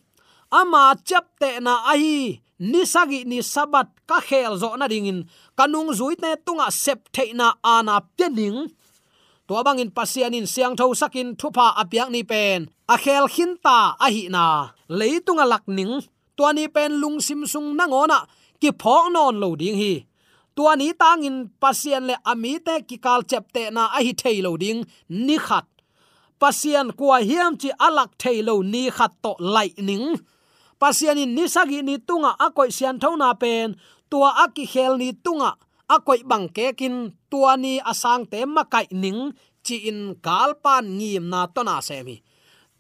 ama 0.55 0.95
chap 1.03 1.27
te 1.41 1.59
na 1.59 1.75
ahi 1.91 2.39
nisagi 2.61 3.27
ni 3.27 3.43
sabat 3.43 3.89
ka 4.07 4.21
khel 4.21 4.55
zo 4.61 4.77
na 4.77 4.87
dingin. 4.87 5.27
Kanung 5.59 5.91
zui 5.97 6.15
te 6.15 6.31
tunga 6.47 6.69
sep 6.71 7.11
the 7.15 7.33
na 7.35 7.59
ana 7.65 7.99
pening 8.17 8.69
to 9.49 9.55
bangin 9.67 9.91
pasianin 9.91 10.47
siang 10.47 10.77
tho 10.79 10.95
sakin 10.95 11.35
thupa 11.35 11.75
apyak 11.81 12.09
ni 12.15 12.23
pen. 12.23 12.71
A 12.87 12.97
khel 13.03 13.27
khin 13.35 13.57
ta 13.65 13.97
a 13.99 14.07
hi 14.15 14.29
na 14.29 14.45
leitunga 14.99 15.47
lakning 15.53 15.95
tuani 16.37 16.65
pen 16.75 17.03
lung 17.03 17.19
sim 17.27 17.43
sung 17.53 17.75
na 17.79 17.85
ngona 17.91 18.19
ki 18.61 18.71
phok 18.81 19.05
non 19.15 19.35
lo 19.43 19.57
ding 19.57 19.79
hi. 19.83 19.95
Tuani 20.55 20.89
tangin 21.01 21.49
pasian 21.63 22.05
le 22.09 22.15
ami 22.31 22.53
te 22.67 22.75
ki 22.89 22.97
kal 23.05 23.23
chep 23.31 23.45
te 23.55 23.63
na 23.75 23.83
a 23.97 23.99
hi 24.05 24.13
thei 24.21 24.39
lo 24.47 24.53
ding. 24.63 24.85
Ni 25.09 25.39
khat 25.39 25.67
pasian 26.41 26.89
kwa 26.99 27.21
hiam 27.29 27.53
chi 27.61 27.71
alak 27.87 28.11
thailo 28.21 28.55
ni 28.73 28.83
khat 28.97 29.13
to 29.23 29.33
lai 29.55 29.71
ning. 29.89 30.07
Pasien 30.81 31.21
in 31.21 31.37
nisagi 31.37 31.85
ni 31.85 31.95
tunga 32.09 32.33
akoi 32.45 32.71
sian 32.77 32.97
thona 33.03 33.31
pen, 33.43 33.69
tua 34.11 34.31
aki 34.45 34.65
khel 34.73 34.97
ni 34.97 35.09
tunga 35.25 35.51
akoi 35.95 36.21
bang 36.31 36.49
ke 36.57 36.67
kin 36.79 36.97
tua 37.31 37.53
ni 37.63 37.73
asang 37.91 38.25
te 38.33 38.39
makai 38.57 38.87
ning, 39.03 39.21
chi 39.65 39.77
in 39.91 40.01
kalpan 40.25 40.85
ngim 40.99 41.25
na 41.33 41.41
to 41.55 41.61
na 41.69 41.77
semi. 41.89 42.17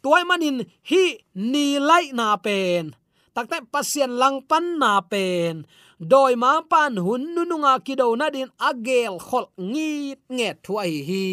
Tuai 0.02 0.24
manin 0.24 0.64
hi 0.88 1.20
ni 1.34 1.76
lai 1.76 2.06
na 2.16 2.36
pen. 2.40 2.96
Takte 3.36 3.60
pasien 3.72 4.16
lang 4.20 4.40
pan 4.48 4.80
na 4.80 5.04
pen. 5.04 5.68
Doi 6.00 6.34
ma 6.40 6.64
pan 6.64 6.96
hun 6.96 7.22
nu 7.34 7.44
nu 7.44 7.56
nga 7.60 7.76
kido 7.84 8.08
na 8.16 8.32
din 8.32 8.48
agel 8.56 9.20
khol 9.20 9.46
ngi 9.60 10.16
nge 10.32 10.48
thuai 10.64 10.94
hi. 11.08 11.26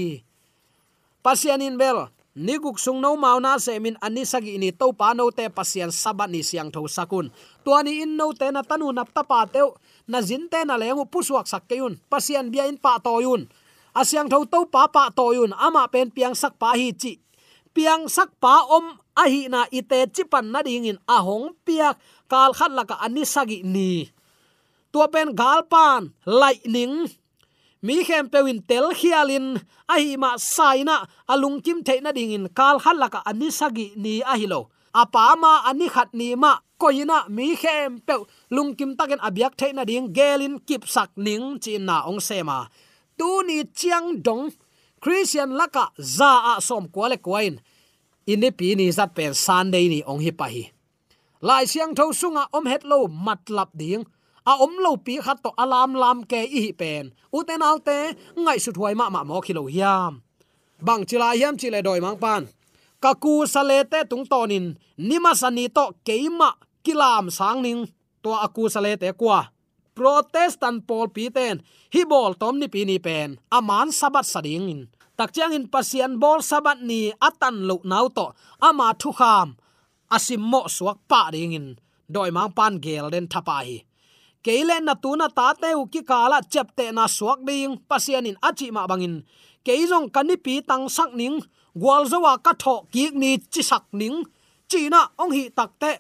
Pasien 1.23 1.63
in 1.63 1.79
bel 1.79 2.11
niguk 2.37 2.77
sung 2.77 3.01
no 3.01 3.17
mau 3.17 3.41
na 3.41 3.57
se 3.57 3.81
min 3.81 3.97
ani 3.97 4.21
sagi 4.21 4.61
ni 4.61 4.69
to 4.69 4.93
pa 4.93 5.17
no 5.17 5.33
te 5.33 5.49
pasien 5.49 5.89
sabat 5.89 6.29
ni 6.29 6.45
siang 6.45 6.69
tho 6.69 6.85
sakun. 6.85 7.33
Tuani 7.65 8.05
in 8.05 8.13
no 8.13 8.29
te 8.37 8.53
na 8.53 8.61
tanu 8.61 8.93
nap 8.93 9.09
ta 9.09 9.25
pa 9.25 9.49
te 9.49 9.65
na 10.05 10.21
jin 10.21 10.45
te 10.45 10.61
na 10.61 10.77
lengu 10.77 11.09
pusuak 11.09 11.49
sak 11.49 11.65
keun 11.65 11.97
pasien 12.05 12.53
bia 12.53 12.69
in 12.69 12.77
pa 12.77 13.01
to 13.01 13.17
yun. 13.25 13.49
Asyang 13.97 14.29
tho 14.29 14.45
to 14.45 14.69
pa 14.69 14.85
pa 14.85 15.09
to 15.09 15.33
yun, 15.33 15.49
ama 15.57 15.89
pen 15.89 16.13
piang 16.13 16.37
sak 16.37 16.61
pa 16.61 16.77
hi 16.77 16.93
chi. 16.93 17.17
Piang 17.73 18.05
sak 18.05 18.29
pa 18.37 18.61
om, 18.69 18.93
a 19.17 19.25
hi 19.25 19.49
na 19.49 19.65
ite 19.73 20.05
chipan 20.13 20.53
na 20.53 20.61
ding 20.61 20.85
in 20.85 21.01
ahong 21.09 21.57
piak, 21.65 21.97
kal 22.29 22.53
khat 22.53 22.69
laka 22.77 23.01
ani 23.01 23.25
sagi 23.25 23.65
ni. 23.65 24.05
Tua 24.93 25.09
pen 25.09 25.33
galpan 25.33 26.13
lightning 26.29 27.09
mi 27.81 28.03
khem 28.07 28.25
pewin 28.29 28.59
tel 28.69 28.89
khialin 28.99 29.59
ahi 29.93 30.17
ma 30.17 30.37
saina 30.37 31.05
alung 31.29 31.61
kim 31.65 31.83
theina 31.87 32.11
ding 32.17 32.31
in 32.31 32.45
kal 32.57 32.79
halaka 32.79 33.19
laka 33.21 33.29
ani 33.29 33.49
sagi 33.51 33.93
ni 33.95 34.21
ahilo 34.33 34.69
apa 34.93 35.35
ma 35.37 35.61
ani 35.69 35.87
khat 35.89 36.09
ni 36.13 36.35
ma 36.35 36.51
koina 36.81 37.29
mi 37.29 37.55
khem 37.61 37.99
pe 38.07 38.15
lung 38.55 38.71
kim 38.77 38.97
takin 38.97 39.21
abyak 39.27 39.53
theina 39.59 39.83
ding 39.85 40.09
gelin 40.17 40.55
kip 40.67 40.83
sak 40.85 41.09
ning 41.25 41.59
chin 41.63 41.85
na 41.85 42.05
ong 42.09 42.21
sema 42.27 42.69
tu 43.17 43.41
ni 43.49 43.65
chiang 43.73 44.21
dong, 44.21 44.53
christian 45.01 45.57
laka 45.57 45.89
za 45.97 46.53
a 46.53 46.61
som 46.61 46.85
kwale 46.93 47.17
kwain 47.17 47.57
ini 48.29 48.47
e 48.47 48.53
pi 48.53 48.77
ni 48.77 48.91
zat 48.93 49.15
pen 49.17 49.33
sunday 49.33 49.89
ni 49.89 49.99
ong 50.05 50.21
hi 50.21 50.31
pa 50.35 50.47
hi. 50.51 50.69
Lai 51.41 51.65
siang 51.69 51.95
tho 51.97 52.11
sunga 52.13 52.49
om 52.51 52.65
het 52.67 52.83
lo 52.83 53.07
matlap 53.07 53.71
ding 53.71 54.03
a 54.51 54.53
om 54.63 54.73
lo 54.83 54.91
pi 55.05 55.15
khat 55.25 55.37
to 55.43 55.51
alam 55.63 55.91
lam 56.01 56.17
ke 56.31 56.41
i 56.61 56.63
pen. 56.79 57.05
Uten 57.37 57.61
alte 57.69 57.97
ngai 58.43 58.59
su 58.63 58.71
thuai 58.75 58.95
ma 58.99 59.05
ma 59.13 59.21
mo 59.29 59.37
khilo 59.45 59.63
hiam. 59.73 60.13
Bang 60.85 61.03
chila 61.09 61.29
hiam 61.37 61.55
chile 61.59 61.79
doi 61.87 61.99
mang 62.05 62.19
pan. 62.23 62.43
Ka 63.03 63.11
ku 63.23 63.33
sale 63.53 63.77
te 63.91 63.99
tung 64.09 64.25
tonin 64.31 64.65
nima 65.07 65.31
sani 65.41 65.65
to 65.77 65.85
keima 66.07 66.49
kilam 66.85 67.25
sang 67.37 67.59
ning. 67.65 67.81
To 68.23 68.29
aku 68.45 68.63
sale 68.73 68.91
te 69.01 69.09
kwa. 69.19 69.39
Protestant 69.97 70.79
pol 70.87 71.07
pi 71.15 71.23
ten. 71.37 71.55
Hi 71.93 72.01
bol 72.11 72.33
tom 72.41 72.55
ni 72.59 72.67
pi 72.73 72.81
ni 72.85 72.97
pen. 73.05 73.29
Aman 73.57 73.89
sabat 73.99 74.25
sading 74.25 74.67
in. 74.73 74.81
Tak 75.17 75.33
chiang 75.33 75.53
in 75.57 75.65
pasian 75.73 76.21
bol 76.21 76.39
sabat 76.49 76.77
ni 76.89 77.09
atan 77.27 77.65
lo 77.69 77.81
nau 77.83 78.07
to. 78.17 78.27
Ama 78.61 78.93
thu 79.01 79.09
kham. 79.19 79.57
Asim 80.15 80.41
mo 80.51 80.61
suak 80.75 80.97
pa 81.09 81.21
ding 81.33 81.57
in. 81.59 81.67
Doi 82.13 82.29
mang 82.31 82.51
pan 82.57 82.73
gel 82.83 83.09
den 83.13 83.27
thapa 83.27 83.57
hi 83.65 83.86
keilen 84.45 84.83
na 84.85 84.93
tuna 85.03 85.27
ta 85.37 85.47
te 85.61 85.69
u 85.81 85.83
ki 85.93 86.01
kala 86.09 86.37
chepte 86.51 86.85
na 86.97 87.05
suak 87.17 87.39
ding 87.47 87.77
pasian 87.89 88.29
in 88.29 88.37
achi 88.47 88.67
ma 88.75 88.87
bangin 88.89 89.15
keizong 89.67 90.07
kanipi 90.15 90.63
tang 90.63 90.87
sak 90.87 91.11
ning 91.19 91.43
gwal 91.75 92.03
zowa 92.11 92.33
ka 92.45 92.53
tho 92.63 92.75
ki 92.93 93.03
ni 93.21 93.31
chi 93.53 93.61
sak 93.71 93.85
ning. 93.99 94.17
China 94.71 95.01
ong 95.21 95.31
hi 95.37 95.43
takte 95.57 95.91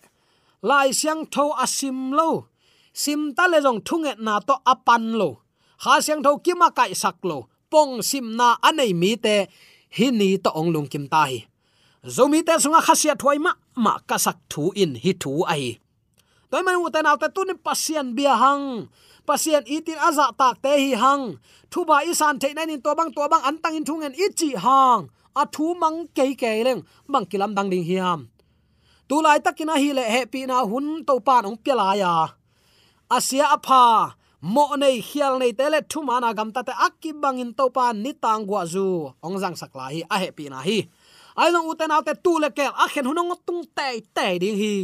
lai 0.69 0.89
siang 0.99 1.21
tho 1.33 1.45
asim 1.63 1.99
lo. 2.17 2.29
Sim 3.01 3.21
ta 3.35 3.43
le 3.51 3.59
jong 3.65 3.81
thunge 3.87 4.13
na 4.25 4.33
to 4.47 4.55
apan 4.73 5.03
lo. 5.19 5.29
Ha 5.83 5.93
siang 6.05 6.21
tho 6.25 6.31
ki 6.45 6.53
ma 6.61 6.67
kai 6.77 6.91
sak 7.03 7.17
lo. 7.29 7.37
Pong 7.71 7.93
sim 8.09 8.25
na 8.39 8.47
anei 8.67 8.91
mi 9.01 9.11
te. 9.25 9.35
Hi 9.97 10.07
ni 10.19 10.29
to 10.43 10.49
ong 10.59 10.69
lung 10.73 10.87
kim 10.91 11.05
ta 11.13 11.21
hi. 11.29 11.39
Zomi 12.15 12.39
te 12.47 12.53
sunga 12.63 12.81
khasia 12.87 13.13
thoi 13.21 13.37
ma 13.45 13.51
ma 13.83 13.93
ka 14.09 14.17
sak 14.25 14.37
thu 14.51 14.63
in 14.81 14.91
hi 15.03 15.11
thu 15.21 15.31
ai 15.53 15.63
toy 16.49 16.61
man 16.65 16.75
u 16.79 16.89
tan 16.93 17.07
ta 17.21 17.27
tunin 17.35 17.59
pasien 17.65 18.07
bia 18.17 18.33
hang 18.43 18.87
pasien 19.27 19.63
itin 19.75 19.99
aza 20.07 20.25
dạ 20.27 20.27
tak 20.39 20.55
te 20.63 20.71
hi 20.83 20.91
hang 21.03 21.23
thu 21.71 21.79
ba 21.89 21.97
isan 22.11 22.39
the 22.41 22.49
nan 22.57 22.69
in 22.69 22.81
to 22.81 22.91
bang 22.95 23.11
to 23.15 23.21
bang 23.31 23.43
antang 23.49 23.75
in 23.79 23.85
thungen 23.87 24.13
ichi 24.25 24.49
hang 24.65 25.01
a 25.41 25.43
thu 25.53 25.65
mang 25.81 25.97
ke 26.15 26.25
ke 26.41 26.51
leng 26.67 26.81
bang 27.11 27.25
kilam 27.29 27.51
dang 27.57 27.69
ding 27.71 27.85
hiam 27.89 28.19
tu 29.07 29.15
lai 29.25 29.39
takina 29.45 29.75
hi 29.81 29.89
le 29.97 30.03
he 30.13 30.21
pi 30.31 30.39
na 30.49 30.57
hun 30.69 30.87
to 31.07 31.15
pan 31.27 31.43
ong 31.49 31.57
pela 31.63 31.87
ya 32.01 32.13
asia 33.15 33.45
apha 33.55 33.83
à. 33.97 34.15
mo 34.41 34.65
nei 34.77 35.01
khial 35.01 35.33
nei 35.41 35.51
tele 35.59 35.79
thu 35.91 35.99
mana 36.05 36.29
gam 36.37 36.49
ta 36.55 36.61
te 36.67 36.73
akki 36.87 37.11
bangin 37.21 37.51
to 37.57 37.65
pan 37.75 37.95
ni 38.03 38.11
tang 38.23 38.45
gwa 38.49 38.61
zu 38.73 38.87
ong 39.25 39.37
jang 39.41 39.55
sakla 39.61 39.85
hi 39.93 40.01
a 40.13 40.15
he 40.21 40.29
pi 40.37 40.45
na 40.53 40.61
hi. 40.67 40.79
Ai 41.37 41.49
long 41.53 41.69
uten 41.71 41.93
autte 41.95 42.13
tu 42.23 42.31
le 42.43 42.49
kel 42.57 42.73
a 42.83 42.85
khen 42.93 43.05
hunong 43.09 43.33
tung 43.45 43.63
te 43.77 43.87
te 44.15 44.25
ding 44.41 44.57
hi 44.61 44.75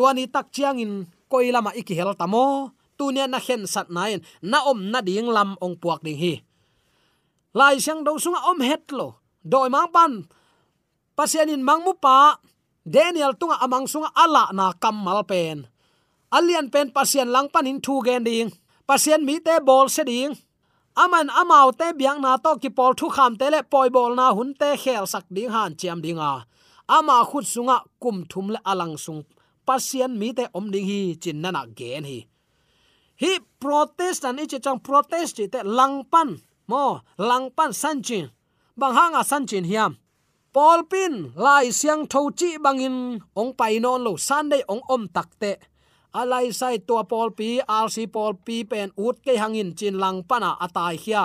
tuani 0.00 0.24
tak 0.32 0.48
chiang 0.48 0.80
in 0.80 1.04
koilama 1.28 1.76
iki 1.76 1.92
hel 1.92 2.16
tamo 2.16 2.72
tunia 2.96 3.28
na 3.28 3.36
khen 3.36 3.68
sat 3.68 3.92
nain. 3.92 4.24
Na 4.40 4.64
om 4.64 4.88
na 4.88 5.04
ding 5.04 5.28
lam 5.28 5.60
ong 5.60 5.76
puak 5.76 6.00
ding 6.00 6.16
hi. 6.16 6.40
Lai 7.52 7.76
sang 7.84 8.00
do 8.00 8.16
sunga 8.16 8.40
om 8.48 8.64
het 8.64 8.88
lo. 8.96 9.20
Doi 9.44 9.68
mang 9.68 9.92
pan. 9.92 10.24
Pasianin 11.12 11.60
mang 11.60 11.84
mu 11.84 11.92
pa. 11.92 12.40
Daniel 12.80 13.36
tunga 13.36 13.60
amang 13.60 13.84
sunga 13.84 14.08
ala 14.16 14.48
na 14.56 14.72
kamal 14.72 15.20
pen. 15.28 15.68
Alian 16.32 16.72
pen 16.72 16.88
pasian 16.96 17.28
lang 17.28 17.52
pan 17.52 17.68
in 17.68 17.80
thu 17.84 18.00
gen 18.00 18.24
ding. 18.24 18.48
Pasien 18.88 19.20
mi 19.28 19.36
te 19.44 19.60
bol 19.60 19.92
se 19.92 20.00
ding. 20.08 20.32
Aman 20.96 21.28
amau 21.40 21.76
te 21.76 21.92
biang 21.92 22.24
na 22.24 22.40
to 22.44 22.56
ki 22.62 22.70
pol 22.72 22.96
thu 22.96 23.12
kham 23.12 23.36
te 23.40 23.46
le 23.52 23.60
poi 23.72 23.88
bol 23.92 24.16
na 24.16 24.32
hun 24.32 24.56
te 24.60 24.68
khel 24.82 25.04
sak 25.12 25.24
ding 25.28 25.52
han 25.52 25.76
chiam 25.76 26.00
dinga. 26.04 26.48
Ama 26.88 27.16
khut 27.28 27.44
sunga 27.52 27.76
kum 28.02 28.16
thum 28.30 28.46
le 28.54 28.58
alang 28.64 28.96
sung 29.04 29.22
pasien 29.70 30.18
mi 30.20 30.32
te 30.38 30.44
om 30.58 30.66
ding 30.74 30.86
hi, 30.90 31.00
chin 31.22 31.38
na 31.42 31.50
na 31.54 31.62
ah 31.62 31.70
gen 31.78 32.04
hi. 32.10 32.18
Hi, 33.22 33.32
protest 33.62 34.26
an 34.28 34.42
ichi 34.42 34.58
chang 34.64 34.80
protest 34.86 35.36
chi 35.36 35.46
te 35.54 35.60
langpan 35.78 36.30
mo 36.70 36.84
langpan 37.28 37.70
sanchin 37.82 38.26
bang 38.80 38.94
hanga 38.98 39.22
ah 39.22 39.28
sanchin 39.30 39.64
hiam. 39.70 39.92
Paul 40.54 40.80
pin, 40.90 41.14
lai 41.44 41.70
siang 41.80 42.02
tho 42.12 42.20
chi 42.38 42.50
bangin 42.64 42.96
ong 43.40 43.52
pai 43.58 43.74
non 43.84 44.02
lo 44.06 44.12
sunday 44.28 44.62
ong 44.72 44.82
om 44.94 45.02
takte 45.14 45.52
alai 46.20 46.46
sai 46.60 46.76
to 46.88 46.94
Paul 47.10 47.30
pi 47.38 47.48
rc 47.84 47.96
Paul 48.14 48.34
pi 48.46 48.56
pen 48.70 48.88
ut 49.06 49.16
ke 49.24 49.32
hangin 49.42 49.70
chin 49.78 49.94
lang 50.02 50.18
pana 50.28 50.50
ah 50.52 50.66
atai 50.66 50.96
khia 51.04 51.22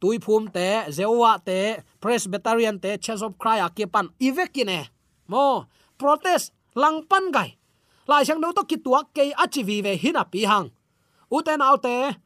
tui 0.00 0.18
phum 0.24 0.44
te 0.56 0.68
zewa 0.96 1.32
te, 1.46 1.60
presbyterian 2.02 2.76
te, 2.82 2.90
church 3.04 3.22
of 3.22 3.38
christ 3.40 3.64
akipan 3.66 4.06
evekine 4.20 4.78
eh. 4.82 4.86
mo, 5.32 5.64
protest, 5.96 6.52
lang 6.74 7.06
pan 7.08 7.30
gai 7.32 7.50
lai 8.08 8.24
sang 8.24 8.40
no 8.40 8.52
to 8.52 8.62
kituak 8.64 9.12
ke 9.16 9.32
achivi 9.34 9.82
ve 9.84 9.96
hina 9.96 10.24
pi 10.24 10.44
hang. 10.44 10.68
Uten 11.32 11.60
autte 11.64 12.16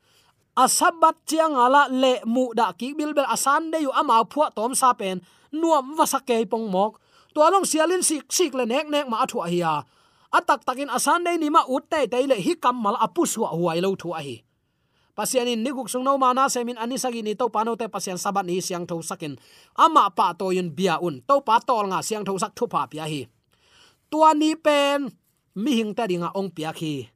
asabat 0.59 1.17
chiang 1.29 1.55
ala 1.55 1.87
le 1.91 2.23
mu 2.27 2.51
da 2.55 2.73
ki 2.73 2.95
bil 2.99 3.15
bel 3.15 3.29
asan 3.31 3.71
de 3.71 3.79
yu 3.87 3.91
ama 3.95 4.25
phua 4.27 4.51
tom 4.51 4.75
sa 4.75 4.93
pen, 4.93 5.23
nuam 5.53 5.95
wasa 5.99 6.21
ke 6.21 6.43
pong 6.51 6.67
mok. 6.71 7.01
To 7.35 7.45
long 7.45 7.63
sialin 7.63 8.03
sik 8.03 8.27
sik 8.33 8.53
le 8.59 8.65
nek 8.67 8.91
nek 8.91 9.07
ma 9.07 9.23
thu 9.29 9.45
hiya 9.47 9.87
atak 10.29 10.65
takin 10.65 10.93
asan 10.93 11.25
de 11.25 11.33
ni 11.41 11.49
ma 11.49 11.65
ut 11.65 11.89
te 11.89 12.05
te 12.05 12.21
le 12.27 12.37
hi 12.37 12.55
kam 12.61 12.77
mal 12.77 12.97
apu 13.01 13.25
su 13.25 13.45
huai 13.45 13.81
lo 13.81 13.97
thu 13.97 14.13
a 14.13 14.21
hi. 14.21 14.37
Pasian 15.17 15.51
in 15.51 15.67
niguk 15.67 15.91
sung 15.91 16.07
no 16.07 16.15
mana 16.15 16.47
semin 16.47 16.79
ani 16.79 16.95
sagi 16.95 17.27
ni 17.27 17.35
to 17.35 17.51
pano 17.51 17.75
te 17.75 17.91
pasian 17.91 18.15
sabat 18.15 18.47
ni 18.47 18.63
siang 18.63 18.87
tho 18.87 19.03
sakin. 19.03 19.35
Ama 19.75 20.15
pa 20.15 20.31
to 20.39 20.55
yun 20.55 20.71
bia 20.71 20.95
un, 21.03 21.19
to 21.27 21.43
pa 21.43 21.59
tol 21.59 21.91
nga 21.91 21.99
siang 22.07 22.23
tho 22.23 22.39
sak 22.39 22.55
thu 22.55 22.71
pa 22.71 22.87
pia 22.87 23.03
hi. 23.03 23.27
Tua 24.11 24.31
ni 24.35 24.55
pen 24.55 25.11
mi 25.59 25.75
hing 25.79 25.93
ta 25.99 26.07
dinga 26.07 26.31
ong 26.39 26.55
pia 26.55 26.71
khi. 26.71 27.11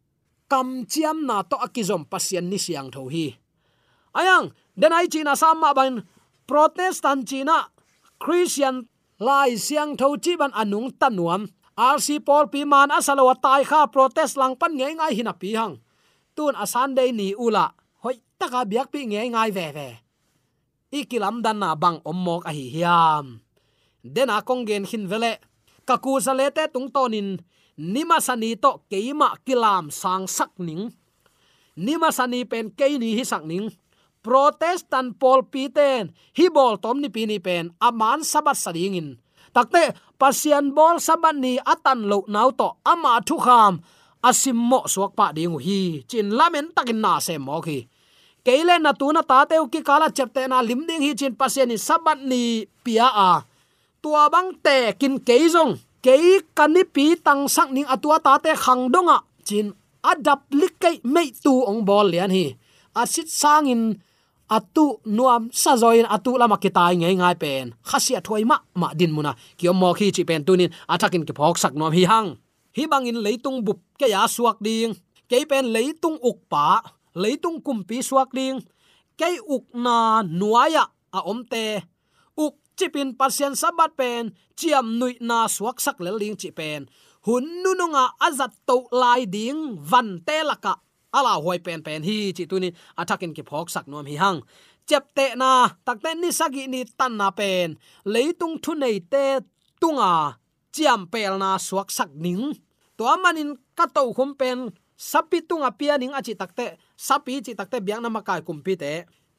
Kam 0.51 0.85
chiam 0.91 1.23
na 1.23 1.47
to 1.47 1.57
akizom 1.57 2.03
pasian 2.11 2.51
ni 2.51 2.59
siang 2.59 2.91
tho 2.91 3.07
hi. 3.07 3.31
Ayang 4.19 4.51
den 4.75 4.93
ai 4.93 5.07
china 5.07 5.39
sama 5.39 5.71
ban. 5.71 6.03
Protestant 6.43 7.23
china, 7.25 7.71
christian 8.19 8.91
lai 9.23 9.55
siang 9.55 9.95
tho 9.95 10.19
chi 10.19 10.35
ban 10.35 10.51
anung 10.53 10.91
tanuam 11.01 11.47
rc 11.79 12.21
paul 12.27 12.51
pi 12.53 12.67
man 12.67 12.93
asalo 12.93 13.31
tai 13.39 13.65
kha 13.65 13.89
protest 13.89 14.37
lang 14.37 14.59
pan 14.61 14.75
nge 14.77 14.89
ngai 14.99 15.15
hina 15.17 15.33
pi 15.33 15.55
hang. 15.57 15.79
Tun 16.37 16.59
asan 16.59 16.99
dei 16.99 17.15
ni 17.15 17.33
ula 17.39 17.71
hoi, 18.03 18.19
taka 18.37 18.67
biak 18.67 18.91
pi 18.93 19.07
nge 19.07 19.21
ngai 19.33 19.51
ve 19.57 19.67
ve. 19.77 19.89
Ikilam 20.93 21.41
dan 21.41 21.63
na 21.63 21.73
bang 21.79 22.03
ommok 22.05 22.45
ahi 22.51 22.69
hiam. 22.75 23.41
Dena 24.05 24.43
kongen 24.45 24.85
hin 24.85 25.07
vele. 25.09 25.41
Kaku 25.89 26.21
salete 26.21 26.69
tung 26.69 26.93
tonin 26.95 27.41
nima 27.79 28.21
sani 28.21 28.57
to 28.57 28.85
keima 28.91 29.37
kilam 29.47 29.89
sang 29.93 30.29
sak 30.29 30.53
ning. 30.59 30.93
Nima 31.77 32.13
sani 32.13 32.45
pen 32.45 32.71
ke 32.71 32.99
ni 32.99 33.17
hi 33.17 33.25
sak 33.25 33.45
ning. 33.45 33.73
Protestant 34.23 35.19
pol 35.19 35.43
piten, 35.43 36.15
hi 36.39 36.47
bol 36.47 36.79
tom 36.79 37.03
ni 37.03 37.09
pini 37.11 37.43
pen 37.43 37.75
aman 37.83 38.23
sabat 38.23 38.55
sadingin. 38.55 39.19
Takte, 39.51 39.93
pasian 40.15 40.71
bol 40.71 41.03
sabat 41.03 41.35
ni 41.35 41.59
atan 41.59 42.07
lo 42.07 42.23
nau 42.31 42.55
to 42.55 42.79
ama 42.87 43.19
thu 43.27 43.37
kham. 43.43 43.83
Asim 44.23 44.55
mo 44.55 44.87
suak 44.87 45.19
pa 45.19 45.35
ding 45.35 45.59
hi. 45.59 46.07
Chin 46.07 46.31
lamen 46.31 46.71
takin 46.71 47.03
na 47.03 47.19
se 47.19 47.35
mo 47.39 47.59
khi. 47.59 47.83
Keile 48.47 48.79
na 48.79 48.95
tu 48.95 49.11
na 49.11 49.23
ta 49.27 49.43
te 49.43 49.59
ki 49.59 49.83
kala 49.83 50.15
chepte 50.15 50.47
na 50.47 50.63
lim 50.63 50.87
ding 50.87 51.03
hi 51.03 51.15
chin 51.19 51.35
pasian 51.35 51.67
ni 51.67 51.77
sabat 51.77 52.23
ni 52.23 52.71
pia 52.85 53.11
a. 53.11 53.43
Tua 54.03 54.31
bang 54.31 54.55
te 54.63 54.95
kin 54.95 55.19
keizong 55.19 55.75
kei 56.03 56.43
kani 56.59 56.83
pi 56.95 57.15
tang 57.27 57.47
sak 57.55 57.69
ning 57.75 57.87
atua 57.95 58.19
ta 58.19 58.35
te 58.45 58.53
khang 58.65 58.91
donga. 58.95 59.19
Chin 59.47 59.67
adap 60.11 60.41
likai 60.51 60.97
mei 61.15 61.31
tu 61.45 61.55
ong 61.71 61.81
bol 61.89 62.07
lian 62.13 62.31
hi. 62.37 62.47
Asit 63.01 63.29
sangin 63.41 63.83
atu 64.57 65.01
nuam 65.17 65.43
sazoin 65.63 66.07
atu 66.15 66.37
lama 66.41 66.57
kitai 66.63 66.95
ngai 67.01 67.15
ngai 67.21 67.37
pen. 67.43 67.67
Khasia 67.89 68.21
thoi 68.27 68.45
ma 68.51 68.57
ma 68.81 68.89
din 68.99 69.13
muna. 69.17 69.33
Kio 69.59 69.73
mo 69.73 69.89
khi 69.99 70.07
chi 70.15 70.23
pen 70.29 70.43
tunin, 70.47 70.71
atakin 70.93 71.25
ki 71.27 71.33
phok 71.39 71.57
sak 71.63 71.73
nom 71.79 71.93
hi 71.97 72.05
hang. 72.13 72.29
Hi 72.77 72.83
bangin 72.91 73.19
leitung 73.25 73.59
bup 73.67 73.79
ke 73.99 74.07
ya 74.15 74.23
suak 74.35 74.59
ding. 74.67 74.91
Ke 75.31 75.39
pen 75.51 75.65
leitung 75.75 76.17
uk 76.29 76.39
pa, 76.53 76.83
leitung 77.23 77.57
kumpi 77.65 77.99
suak 78.09 78.29
ding. 78.37 78.57
Ke 79.19 79.29
uk 79.55 79.65
na 79.85 80.23
nuaya 80.41 80.85
a 81.17 81.21
omte 81.31 81.65
uk 81.81 81.92
chipin 82.79 83.11
pasien 83.19 83.55
sabat 83.63 83.93
pen 83.99 84.25
chiam 84.59 84.87
nui 84.99 85.15
na 85.21 85.39
suak 85.57 85.79
sak 85.85 85.97
le 86.05 86.11
ling 86.21 86.37
chi 86.41 86.51
pen. 86.59 86.81
Hun 87.27 87.45
nununga 87.63 88.05
azat 88.27 88.53
to 88.69 88.77
lai 89.01 89.23
ding 89.35 89.61
van 89.91 90.09
te 90.27 90.37
laka 90.51 90.75
ala 91.19 91.33
hoi 91.45 91.59
pen 91.67 91.81
pen 91.87 92.01
hi 92.09 92.19
chi 92.37 92.45
tuni 92.51 92.69
athakin 93.01 93.33
ki 93.37 93.43
phok 93.49 93.69
sak 93.75 93.87
nom 93.91 94.07
hi 94.11 94.17
hang 94.23 94.41
chep 94.89 95.05
te 95.17 95.27
na 95.41 95.51
takte 95.87 96.11
ni 96.23 96.31
sagi 96.39 96.65
ni 96.73 96.81
tan 96.99 97.13
na 97.21 97.29
pen. 97.39 97.69
Leitung 98.13 98.55
thu 98.63 98.73
nei 98.83 98.99
te 99.13 99.25
tunga 99.81 100.11
à, 100.23 100.35
chiam 100.75 101.01
pel 101.13 101.35
na 101.43 101.51
suak 101.67 101.89
sak 101.99 102.11
ning 102.25 102.45
to 102.97 103.05
manin 103.23 103.51
ka 103.79 103.87
to 103.95 104.03
khum 104.17 104.31
pen 104.41 104.59
sapi 105.11 105.39
tunga 105.49 105.71
à 105.71 105.77
pianing 105.79 106.13
achi 106.19 106.35
takte 106.41 106.67
sapi 107.07 107.35
chi 107.45 107.53
takte 107.59 107.79
biang 107.87 108.03
na 108.03 108.09
makai 108.17 108.41
kumpi 108.47 108.75
te 108.83 108.93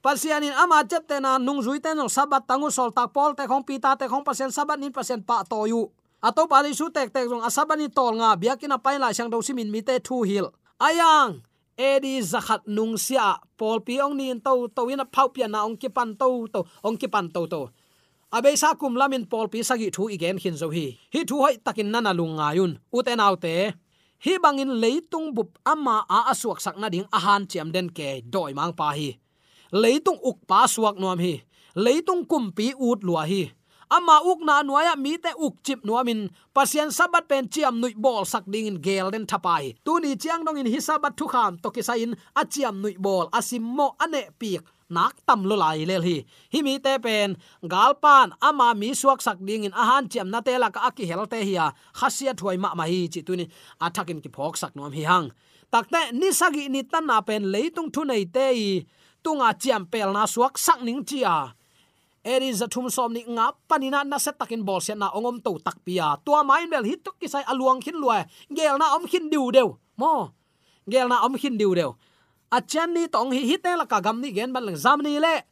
pasianin 0.04 0.52
ama 0.52 0.84
chep 0.84 1.08
te 1.08 1.18
na 1.24 1.40
nung 1.40 1.64
zui 1.64 1.80
te 1.80 1.96
no 1.96 2.12
sabat 2.12 2.44
tangu 2.44 2.68
sol 2.68 2.92
tak 2.92 3.16
pol 3.16 3.32
te 3.40 3.48
khong 3.48 3.64
pi 3.64 3.80
ta 3.80 3.96
te 3.96 4.12
khong 4.12 4.28
pasian 4.28 4.52
sabat 4.52 4.76
nin 4.76 4.92
pasian 4.92 5.24
pa 5.24 5.48
to 5.48 5.64
yu. 5.64 5.88
Ato 6.20 6.44
pa 6.48 6.60
su 6.76 6.92
tek 6.92 7.16
tek 7.16 7.32
jong 7.32 7.44
asabani 7.48 7.88
tol 7.88 8.20
nga 8.20 8.36
biakina 8.36 8.78
paila 8.84 9.16
sang 9.16 9.32
do 9.32 9.40
simin 9.40 9.72
mi 9.72 9.82
te 9.82 10.00
thu 10.04 10.28
hil. 10.28 10.52
Ayang, 10.80 11.40
edi 11.80 12.20
zakhat 12.20 12.68
nung 12.68 13.00
sia 13.00 13.40
pol 13.56 13.80
pi 13.80 14.04
ong 14.04 14.20
nin 14.20 14.44
to 14.44 14.68
to 14.76 14.92
in 14.92 15.00
phau 15.08 15.32
pia 15.32 15.48
na 15.48 15.64
ong 15.64 15.80
ki 15.80 15.88
pan 15.88 16.16
to 16.20 16.52
to 16.52 16.68
ong 16.84 17.00
ki 17.00 17.08
pan 17.08 17.32
to 17.32 17.48
to 17.48 17.72
abe 18.34 18.52
sa 18.58 18.74
kum 18.74 18.98
lamin 18.98 19.24
pol 19.30 19.48
pi 19.48 19.64
sagi 19.64 19.88
thu 19.88 20.10
igen 20.12 20.36
hin 20.36 20.56
zo 20.60 20.68
hi. 20.68 21.00
Hi 21.14 21.22
thu 21.24 21.40
hoi 21.44 21.56
takin 21.64 21.92
nana 21.94 22.12
lunga 22.12 22.52
yun. 22.58 22.76
Uten 22.92 23.24
autte 23.24 23.72
hi 24.26 24.34
bangin 24.44 24.80
leitung 24.84 25.32
bup 25.36 25.60
ama 25.64 26.04
a 26.10 26.32
asuak 26.32 26.60
sak 26.60 26.76
na 26.82 26.90
ding 26.90 27.08
ahan 27.12 27.48
chiam 27.48 27.72
den 27.72 27.88
ke, 27.88 28.24
doi 28.24 28.52
mang 28.52 28.74
pa 28.76 28.92
hi 28.92 29.23
leitung 29.74 30.22
uk 30.22 30.38
pa 30.46 30.70
suak 30.70 31.02
nuam 31.02 31.18
hi. 31.18 31.42
Leitung 31.74 32.30
kumpi 32.30 32.78
ut 32.78 33.02
lua 33.02 33.26
hi. 33.26 33.50
Ama 33.90 34.22
uk 34.26 34.40
na 34.46 34.62
nuaya 34.62 34.94
mi 34.98 35.18
te 35.18 35.34
uk 35.34 35.58
chip 35.66 35.82
nuamin 35.86 36.30
pasien 36.54 36.94
sabat 36.94 37.26
pen 37.30 37.50
chiam 37.50 37.82
nui 37.82 37.94
bol 37.98 38.26
sak 38.26 38.46
ding 38.46 38.70
in 38.70 38.78
gel 38.82 39.10
den 39.10 39.26
thapai. 39.26 39.74
Tu 39.86 40.00
ni 40.00 40.16
chiang 40.16 40.46
dong 40.46 40.58
in 40.62 40.70
hi 40.70 40.78
sabat 40.78 41.18
thu 41.18 41.26
kham 41.28 41.58
to 41.58 41.70
kisa 41.74 41.94
in 41.98 42.14
a 42.36 42.46
chiam 42.46 42.82
nui 42.82 42.94
bol 42.98 43.30
asim 43.34 43.62
mo 43.62 43.98
ane 44.00 44.30
piek 44.40 44.62
nak 44.90 45.18
tam 45.26 45.42
lo 45.50 45.56
lai 45.56 45.86
le 45.90 45.98
hi. 46.06 46.18
Hi 46.54 46.60
mi 46.62 46.78
te 46.78 46.98
pen 47.06 47.38
galpan 47.66 48.34
ama 48.42 48.74
mi 48.74 48.94
suak 48.94 49.22
sak 49.26 49.38
ding 49.42 49.66
in 49.66 49.74
ahan 49.74 50.06
chiam 50.10 50.30
na 50.30 50.42
te 50.42 50.54
la 50.58 50.70
ka 50.70 50.90
ki 50.94 51.06
hel 51.10 51.26
te 51.26 51.42
hiya 51.42 51.74
khasia 51.94 52.34
thuai 52.34 52.58
ma 52.62 52.74
ma 52.78 52.86
hi 52.86 53.10
chi 53.14 53.22
tu 53.22 53.34
ni 53.36 53.46
athakin 53.82 54.22
ki 54.22 54.30
phok 54.30 54.54
sak 54.58 54.76
nom 54.76 54.94
hi 54.94 55.04
hang. 55.12 55.28
Takte 55.74 56.14
ni 56.14 56.30
sagi 56.30 56.70
ni 56.70 56.82
tan 56.86 57.06
na 57.10 57.22
pen 57.22 57.50
leitung 57.54 57.90
thu 57.94 58.06
nei 58.06 58.26
te 58.26 58.46
i 58.54 58.86
tunga 59.24 59.50
chiam 59.62 59.84
pel 59.92 60.10
na 60.16 60.24
suak 60.34 60.56
sak 60.66 60.80
ning 60.84 61.02
chia 61.10 61.36
eri 62.24 62.56
zathum 62.56 62.88
som 62.88 63.12
ni 63.12 63.28
nga 63.28 63.52
panina 63.68 64.00
na 64.08 64.18
set 64.18 64.40
takin 64.40 64.64
bol 64.64 64.80
se 64.80 64.96
na 64.96 65.12
ongom 65.12 65.44
to 65.44 65.60
tak 65.60 65.84
pia 65.84 66.16
tua 66.24 66.40
main 66.48 66.72
bel 66.72 66.88
hit 66.88 67.04
tok 67.04 67.20
kisai 67.20 67.44
aluang 67.52 67.84
khin 67.84 68.00
luai 68.00 68.24
e. 68.24 68.28
gel 68.56 68.80
na 68.80 68.96
om 68.96 69.04
khin 69.04 69.28
diu 69.28 69.52
deu. 69.52 69.76
Mo. 70.00 70.32
Gel 70.88 71.08
na 71.12 71.28
om 71.28 71.36
khin 71.36 71.60
diu 71.60 71.76
deu. 71.76 71.92
A 72.52 72.64
chen 72.64 72.96
ni 72.96 73.08
tong 73.12 73.36
hi 73.36 73.44
hit 73.44 73.68
e 73.68 73.76
la 73.76 73.86
ka 73.86 74.00
gam 74.00 74.24
ni 74.24 74.32
gen 74.32 74.56
ban 74.56 74.64
lang 74.64 74.80
zam 74.80 75.04
ni 75.04 75.20
le. 75.20 75.44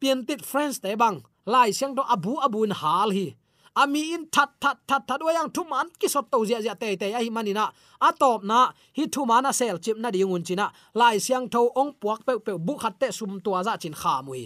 Pian 0.00 0.24
tit 0.24 0.40
friends 0.40 0.80
te 0.80 0.96
bang. 0.96 1.20
Lai 1.44 1.70
siang 1.76 1.94
do 1.94 2.02
abu 2.08 2.40
abu 2.40 2.64
in 2.64 2.72
hal 2.72 3.12
hi 3.12 3.36
ami 3.76 4.14
in 4.14 4.24
that 4.32 4.50
that 4.60 4.78
that 4.88 5.02
that 5.06 5.20
wayang 5.20 5.52
thu 5.52 5.62
man 5.68 5.86
ki 6.00 6.08
sot 6.08 6.32
to 6.32 6.44
zia 6.48 6.60
zia 6.64 6.74
te 6.74 6.96
te 6.96 7.12
a 7.12 7.20
ah, 7.20 7.30
manina 7.36 7.64
a 7.68 7.72
ah, 8.00 8.12
top 8.20 8.42
na 8.42 8.72
hi 8.96 9.04
thu 9.12 9.26
mana 9.30 9.52
sel 9.52 9.78
chip 9.78 9.96
na 9.98 10.10
dingun 10.10 10.42
china 10.46 10.72
lai 10.94 11.18
siang 11.18 11.48
tho 11.48 11.60
ong 11.76 11.92
puak 12.00 12.24
pe 12.26 12.32
pe 12.46 12.52
bu 12.66 12.74
khat 12.82 12.94
te 13.00 13.10
sum 13.18 13.40
tua 13.44 13.62
za 13.66 13.76
chin 13.76 13.92
kha 13.92 14.22
mui. 14.26 14.44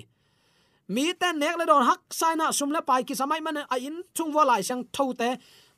Mi 0.89 1.05
ten 1.21 1.39
nek 1.39 1.55
le 1.59 1.65
don 1.71 1.87
hak 1.87 2.01
sai 2.11 2.35
na 2.35 2.51
sum 2.51 2.71
le 2.75 2.81
pai 2.89 3.03
ki 3.09 3.15
samai 3.15 3.41
man 3.41 3.63
a 3.75 3.77
in, 3.79 4.03
chung 4.17 4.33
wa 4.35 4.43
lai 4.51 4.63
sang 4.69 4.83
tho 4.93 5.13
te, 5.21 5.29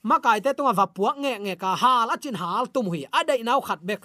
ma 0.02 0.16
kai 0.24 0.40
te 0.40 0.50
tung 0.56 0.72
va 0.78 0.86
puak 0.96 1.16
nge 1.22 1.34
nge 1.44 1.54
ka 1.62 1.76
hal 1.82 2.08
a 2.14 2.16
chin 2.22 2.34
hal 2.42 2.64
tum 2.74 2.86
hui. 2.92 3.04
A 3.12 3.20
dei 3.28 3.42
nau 3.42 3.60
khat 3.60 3.80
bek. 3.88 4.02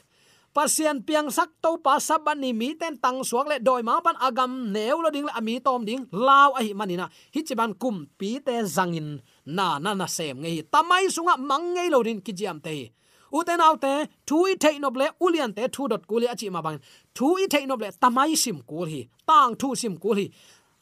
Pasien 0.58 1.06
piang 1.06 1.30
sak 1.30 1.50
to 1.62 1.78
pa 1.86 2.02
saban 2.02 2.42
ni, 2.42 2.50
mi 2.50 2.74
ten 2.74 2.98
tang 2.98 3.22
suak 3.30 3.48
le 3.48 3.58
doi 3.60 3.82
ma 3.86 4.02
pan 4.02 4.18
agam, 4.28 4.52
neu 4.74 4.98
lo 5.04 5.10
ding 5.16 5.28
la 5.30 5.40
mi 5.40 5.60
tom 5.60 5.86
ding 5.86 6.04
lao 6.12 6.52
a 6.60 6.62
hi 6.66 6.74
manina 6.74 7.06
hi 7.34 7.42
chiban 7.48 7.72
kum 7.82 8.08
pi 8.18 8.40
te 8.46 8.56
zangin. 8.76 9.22
Na 9.48 9.80
na 9.80 9.94
na 9.94 10.08
sem 10.08 10.38
ngei 10.44 10.62
tamai 10.74 11.06
sunga 11.16 11.36
mang 11.50 11.66
nge 11.76 11.84
lo 11.94 12.00
din 12.08 12.20
ki 12.26 12.34
jam 12.40 12.60
te 12.66 12.74
uten 13.38 13.62
autte 13.68 13.94
thui 14.28 14.56
thei 14.64 14.76
no 14.80 14.90
ble 14.96 15.08
ulian 15.26 15.52
te 15.58 15.64
thu 15.74 15.88
dot 15.92 16.04
kuli 16.10 16.28
achi 16.34 16.48
ma 16.50 16.62
bang 16.62 16.80
thui 17.16 17.48
thei 17.54 17.66
no 17.66 17.76
ble 17.78 17.90
tamai 18.02 18.36
sim 18.44 18.60
kul 18.70 18.88
hi 18.94 19.02
tang 19.30 19.56
thu 19.60 19.76
sim 19.82 19.96
kul 20.04 20.18
hi 20.22 20.28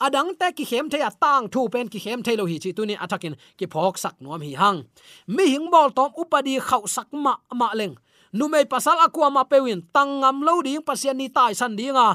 adang 0.06 0.30
te 0.40 0.48
ki 0.58 0.66
khem 0.70 0.90
the 0.92 0.98
ya 0.98 1.10
tang 1.24 1.48
thu 1.54 1.68
pen 1.74 1.88
ki 1.94 2.00
khem 2.06 2.20
the 2.26 2.36
lo 2.40 2.46
hi 2.46 2.58
chi 2.64 2.72
tu 2.78 2.86
ni 2.86 2.96
atakin 3.04 3.36
ki 3.58 3.66
phok 3.74 3.96
sak 4.04 4.16
nom 4.22 4.42
hi 4.42 4.54
hang 4.62 4.80
mi 5.36 5.46
hing 5.54 5.68
bol 5.74 5.90
tom 5.98 6.12
upadi 6.22 6.60
khau 6.68 6.84
sak 6.96 7.08
ma 7.14 7.34
ma 7.60 7.70
leng 7.80 7.96
nu 8.38 8.48
mei 8.54 8.66
pasal 8.66 8.98
akwa 9.06 9.28
ma 9.36 9.44
pewin 9.52 9.82
tangam 9.96 10.38
lo 10.48 10.54
ding 10.66 10.84
pasian 10.88 11.18
ni 11.18 11.28
tai 11.38 11.54
san 11.60 11.74
dinga 11.80 12.08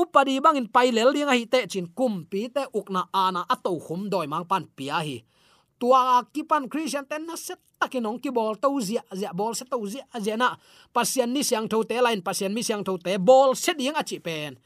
upadi 0.00 0.34
bangin 0.44 0.66
pailel 0.74 1.10
dinga 1.16 1.34
hi 1.38 1.44
te 1.52 1.60
chin 1.72 1.86
kum 1.98 2.14
pi 2.30 2.40
te 2.54 2.62
ukna 2.78 3.02
ana 3.24 3.40
ato 3.54 3.72
khum 3.84 4.00
doi 4.12 4.26
mang 4.32 4.46
pan 4.50 4.64
pia 4.76 4.98
hi 5.06 5.16
tua 5.78 6.22
kipan 6.32 6.68
christian 6.70 7.04
ten 7.04 7.26
na 7.26 7.36
set 7.36 7.58
takin 7.80 8.06
ong 8.06 8.18
ki 8.22 8.30
bol 8.30 8.56
to 8.56 8.70
zia 8.80 9.02
zia 9.12 9.30
bol 9.34 9.52
set 9.52 9.68
to 9.68 9.78
zia 9.86 10.04
zia 10.20 10.36
pasian 10.94 11.30
ni 11.30 11.42
siang 11.42 11.68
tho 11.68 11.82
te 11.84 12.00
line 12.00 12.22
pasian 12.22 12.54
mi 12.54 12.62
siang 12.62 12.84
tho 12.84 12.96
te 12.96 13.18
bol 13.18 13.52
set 13.52 13.76
ding 13.76 13.96
achi 13.96 14.18
pen. 14.18 14.56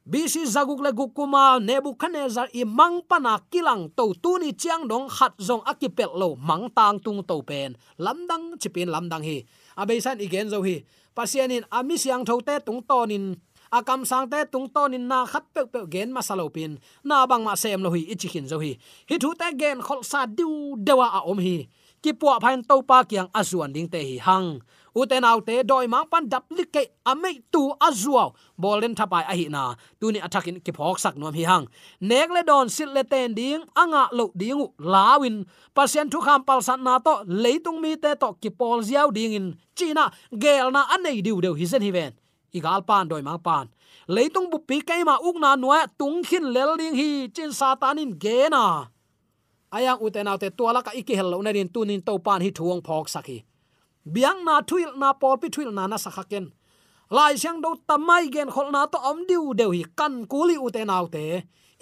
Bc 0.00 0.48
zaguk 0.48 0.80
le 0.80 0.90
gukuma 0.96 1.60
nebuchadnezzar 1.60 2.48
i 2.56 2.64
mang 2.64 3.04
pana 3.04 3.36
kilang 3.52 3.92
to 3.92 4.16
tu 4.16 4.40
ni 4.40 4.56
chiang 4.56 4.88
dong 4.88 5.06
khat 5.06 5.36
zong 5.38 5.60
akipel 5.62 6.10
lo 6.16 6.34
mang 6.40 6.72
tang 6.72 6.98
tung 6.98 7.20
to 7.22 7.44
pen. 7.44 7.76
Lamdang 8.00 8.56
chipin 8.56 8.88
lamdang 8.88 9.22
hi. 9.22 9.44
Abesan 9.76 10.18
igen 10.18 10.48
zo 10.48 10.64
hi. 10.64 10.82
Pasianin 11.12 11.68
ami 11.68 12.00
siang 12.00 12.24
thote 12.24 12.64
tung 12.64 12.80
tonin 12.80 13.36
akam 13.70 14.02
sang 14.02 14.26
te 14.26 14.42
tung 14.50 14.66
tonin 14.66 15.06
na 15.06 15.22
khat 15.26 15.46
pe 15.54 15.62
pe 15.72 15.86
gen 15.86 16.10
masalo 16.10 16.50
pin. 16.50 16.78
Na 17.04 17.26
bang 17.26 17.44
ma 17.46 17.54
sem 17.54 17.82
lo 17.82 17.90
hi 17.90 18.02
ichikin 18.10 18.46
zo 18.50 18.58
hi. 18.58 18.74
Hi 19.08 19.16
thu 19.22 19.34
te 19.38 19.48
gen 19.54 19.78
khol 19.80 20.02
sa 20.02 20.26
du 20.26 20.74
dewa 20.76 21.06
a 21.18 21.20
om 21.30 21.38
hi. 21.38 21.68
Ki 22.02 22.12
puwa 22.12 22.40
phain 22.42 22.64
to 22.64 22.82
pa 22.82 23.04
kyang 23.04 23.30
azuan 23.30 23.72
ding 23.72 23.88
te 23.88 24.00
hi 24.02 24.18
hang. 24.18 24.60
Nâu 24.94 25.40
te 25.46 25.62
doi 25.62 25.86
mang 25.86 26.08
pan 26.10 26.28
dap 26.28 26.44
like 26.50 26.90
amei 27.06 27.38
tu 27.52 27.70
azuaw 27.78 28.32
bolen 28.58 28.94
thapai 28.94 29.24
a 29.28 29.34
hi 29.38 29.46
na. 29.48 29.74
Tu 30.00 30.10
ni 30.12 30.18
attackin 30.18 30.58
ki 30.64 30.72
phok 30.72 30.98
sak 30.98 31.14
nom 31.16 31.34
hi 31.34 31.44
hang. 31.44 31.66
Nek 32.00 32.30
le 32.30 32.42
don 32.42 32.68
sit 32.68 32.88
le 32.88 33.02
ten 33.04 33.34
ding 33.34 33.62
anga 33.76 34.08
lo 34.12 34.32
dingu 34.34 34.66
lawin 34.78 35.44
pasien 35.74 36.10
thu 36.10 36.20
kham 36.20 36.42
pal 36.42 36.60
san 36.62 36.82
na 36.82 36.98
to 36.98 37.22
leitung 37.26 37.80
mi 37.80 37.96
te 37.96 38.14
to 38.18 38.34
ki 38.42 38.50
pol 38.50 38.82
ziaw 38.82 39.12
ding 39.12 39.32
in. 39.32 39.46
China, 39.76 40.10
gel 40.32 40.70
na 40.70 40.82
anei 40.94 41.22
diu 41.22 41.40
deu 41.40 41.54
hi 41.54 41.66
zen 41.66 41.82
hi 41.82 41.90
ven 41.90 42.12
igal 42.56 42.80
pan 42.88 43.08
doi 43.10 43.22
mang 43.22 43.42
pan. 43.46 43.66
Leitung 44.08 44.50
bu 44.50 44.58
pi 44.68 44.80
kai 44.88 45.02
ma 45.04 45.16
uk 45.28 45.36
na 45.42 45.56
nuwa 45.56 45.80
tung 45.98 46.22
khin 46.28 46.44
lel 46.54 46.76
ding 46.80 46.94
hi 47.00 47.28
chin 47.34 47.50
satanin 47.58 48.10
ge 48.22 48.48
na 48.50 48.64
ayang 49.70 50.02
uten 50.02 50.26
autte 50.26 50.50
tuala 50.50 50.82
ka 50.82 50.90
à, 50.90 50.98
iki 50.98 51.14
hello 51.14 51.38
na 51.42 51.50
rin 51.54 51.70
tunin 51.74 52.02
to 52.02 52.18
pan 52.18 52.42
hi 52.42 52.50
thuang 52.50 52.82
phok 52.86 53.06
sakhi 53.14 53.38
biang 54.12 54.42
na 54.46 54.54
thuil 54.68 54.90
na 54.98 55.14
pol 55.20 55.36
pi 55.38 55.48
thuil 55.54 55.70
na 55.70 55.86
na 55.86 55.96
sakhaken 56.04 56.50
lai 57.16 57.34
siang 57.38 57.62
do 57.62 57.70
tamai 57.88 58.24
gen 58.34 58.50
khol 58.54 58.68
na 58.74 58.86
to 58.92 58.98
om 59.10 59.18
diu 59.28 59.54
deu 59.54 59.70
hi 59.70 59.82
kan 59.98 60.26
kuli 60.32 60.56
uten 60.66 60.90
autte 60.90 61.26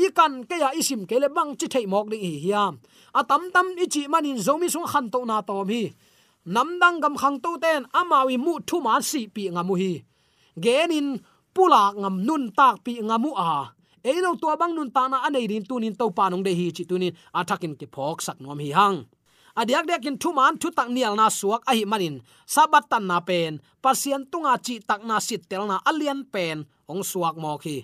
i 0.05 0.07
kan 0.19 0.33
ke 0.49 0.57
ya 0.63 0.71
isim 0.81 1.03
ke 1.09 1.17
le 1.23 1.29
bang 1.37 1.51
chi 1.59 1.67
thei 1.73 1.87
mok 1.93 2.07
ding 2.13 2.23
hi 2.23 2.35
hiam. 2.45 2.73
À, 3.13 3.21
A 3.21 3.21
tam 3.31 3.43
tam 3.55 3.67
i 3.85 3.87
chi 3.93 4.03
manin 4.13 4.39
zomi 4.47 4.69
sung 4.75 4.87
khan 4.93 5.07
to 5.13 5.25
na 5.25 5.41
to 5.49 5.65
mi 5.65 5.83
namdang 6.55 6.97
gam 7.03 7.15
khang 7.21 7.37
to 7.45 7.51
ten 7.63 7.83
amawi 8.01 8.37
mu 8.45 8.55
thu 8.69 8.77
man 8.87 9.03
si 9.03 9.21
pi 9.35 9.43
ngamu 9.55 9.75
hi 9.83 9.93
genin 10.64 11.23
pula 11.55 11.94
ngam 11.94 12.16
nun 12.27 12.44
tak 12.59 12.85
pi 12.85 12.92
ngamu 13.03 13.31
a. 13.35 13.73
Eilo 14.05 14.38
to 14.40 14.49
bang 14.61 14.75
nun 14.75 14.90
ta 14.90 15.09
na 15.11 15.27
anei 15.27 15.47
din 15.51 15.64
tunin 15.68 15.94
to 15.99 16.07
pa 16.11 16.31
nong 16.31 16.44
de 16.47 16.53
hi 16.59 16.66
chi 16.77 16.85
tunin 16.90 17.14
athakin 17.35 17.75
ki 17.79 17.87
phok 17.94 18.18
sak 18.27 18.38
nom 18.42 18.59
hi 18.59 18.71
hang. 18.79 18.99
Adiak 19.59 19.85
dek 19.90 20.07
in 20.07 20.16
thu 20.23 20.31
man 20.38 20.55
thu 20.61 20.71
tak 20.71 20.88
nial 20.94 21.14
na 21.18 21.27
suak 21.27 21.62
a 21.71 21.73
hi 21.75 21.83
manin. 21.83 22.23
Sabat 22.47 22.87
tan 22.90 23.05
na 23.11 23.18
pen, 23.29 23.59
pasien 23.83 24.23
tunga 24.31 24.55
chi 24.66 24.79
tak 24.88 25.03
na 25.09 25.18
sit 25.18 25.42
tel 25.51 25.66
na 25.66 25.77
alian 25.90 26.23
pen, 26.35 26.62
ong 26.87 27.03
suak 27.03 27.35
mo 27.42 27.59
khi 27.59 27.77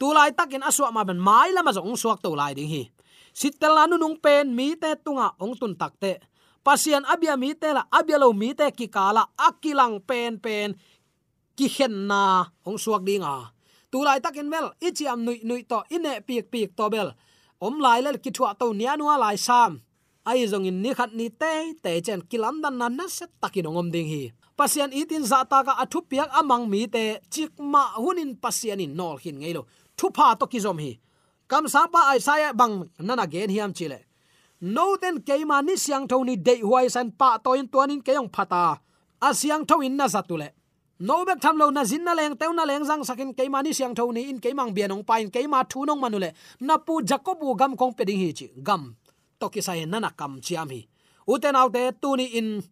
tu 0.00 0.08
lai 0.16 0.32
takin 0.32 0.64
aswa 0.64 0.88
ma 0.88 1.04
ben 1.04 1.20
mai 1.20 1.52
lama 1.52 1.76
zong 1.76 1.92
suak 1.92 2.24
to 2.24 2.32
lai 2.32 2.56
ding 2.56 2.72
hi. 2.72 2.88
Sit 3.36 3.60
tel 3.60 3.76
na 3.76 3.84
nung 3.84 4.16
pen, 4.16 4.56
mi 4.56 4.72
te 4.80 4.96
tunga 5.04 5.36
ong 5.36 5.54
tun 5.60 5.76
tak 5.76 5.92
te. 6.00 6.16
Pasien 6.64 7.04
abia 7.04 7.36
mi 7.36 7.52
te 7.52 7.68
la, 7.76 7.84
abia 7.92 8.16
lo 8.16 8.32
mi 8.32 8.56
te 8.56 8.72
ki 8.72 8.88
kala 8.88 9.28
akilang 9.36 10.00
pen 10.08 10.40
pen 10.40 10.72
ki 11.60 11.68
khen 11.68 12.08
na 12.08 12.48
ong 12.64 12.80
suak 12.80 13.04
dinga 13.04 13.52
tu 13.92 14.00
lai 14.06 14.16
takin 14.24 14.48
mel 14.48 14.66
ichiam 14.80 15.20
nui 15.26 15.44
nui 15.44 15.60
to 15.70 15.78
ine 15.92 16.12
piek 16.26 16.48
piek 16.52 16.70
to 16.78 16.88
bel. 16.88 17.08
Om 17.60 17.74
lai 17.84 18.00
le 18.04 18.16
ki 18.24 18.30
thua 18.36 18.50
to 18.60 18.66
nia 18.72 18.96
nuwa 18.96 19.14
lai 19.20 19.36
sam. 19.36 19.72
Ai 20.24 20.48
zong 20.52 20.64
in 20.70 20.80
ni 20.82 20.90
khat 20.98 21.12
ni 21.18 21.26
te 21.40 21.52
te 21.84 21.90
chen 22.06 22.20
kilam 22.30 22.56
dan 22.62 22.74
nan 22.80 22.96
na 22.96 23.04
set 23.16 23.30
takin 23.42 23.68
ongom 23.68 23.88
ding 23.94 24.08
hi. 24.12 24.22
Pasian 24.58 24.90
itin 25.00 25.24
za 25.30 25.44
ta 25.50 25.58
ka 25.66 25.72
athu 25.82 26.00
piak 26.10 26.30
amang 26.40 26.64
mi 26.72 26.80
te, 26.94 27.04
chik 27.32 27.52
ma 27.72 27.82
hunin 28.02 28.30
pasian 28.42 28.80
in 28.84 28.92
nol 28.98 29.16
hin 29.22 29.36
ngelo 29.40 29.62
thu 29.98 30.06
pha 30.16 30.26
to 30.40 30.46
ki 30.52 30.58
zom 30.64 30.78
hi. 30.84 30.92
Kam 31.50 31.64
sa 31.72 31.80
pa 31.92 32.00
ai 32.12 32.20
sa 32.26 32.34
bang 32.60 32.74
nana 33.06 33.24
gen 33.32 33.50
hiam 33.54 33.72
chile 33.78 33.98
no 34.74 34.96
ten 35.02 35.16
keima 35.26 35.56
ni 35.66 35.74
siang 35.84 36.06
thoni 36.10 36.34
dei 36.46 36.60
huai 36.68 36.86
san 36.94 37.08
pa 37.20 37.38
toin 37.44 37.66
tuanin 37.72 38.00
keyong 38.06 38.30
phata 38.34 38.64
a 39.26 39.28
siang 39.40 39.64
thoin 39.68 39.96
na 39.96 40.06
zatule 40.14 40.48
no 41.00 41.24
bek 41.24 41.40
tham 41.40 41.56
lo 41.56 41.70
na 41.70 41.82
zin 41.84 42.04
na 42.04 42.12
leng, 42.14 42.36
teu 42.36 42.52
na 42.52 42.64
leng 42.64 42.84
jang 42.84 43.02
sakin 43.04 43.32
keima 43.34 43.62
ni 43.64 43.72
siang 43.72 43.94
tho 43.94 44.12
ni, 44.12 44.30
in 44.30 44.38
keimang 44.38 44.70
bianong 44.76 45.04
pain 45.06 45.30
keima 45.30 45.64
thu 45.68 45.84
nong 45.84 46.00
manule. 46.00 46.32
Na 46.60 46.76
pu 46.76 47.02
jacobu 47.02 47.56
gam 47.56 47.76
kong 47.76 47.94
peding 47.96 48.20
hi 48.20 48.32
chi, 48.32 48.46
gam. 48.62 48.96
To 49.40 49.48
ki 49.48 49.60
sai 49.60 49.84
nana 49.84 50.10
kam 50.10 50.40
chiam 50.40 50.68
hi. 50.70 50.86
Uten 51.26 51.56
tu 52.00 52.16
ní 52.16 52.26
in. 52.38 52.62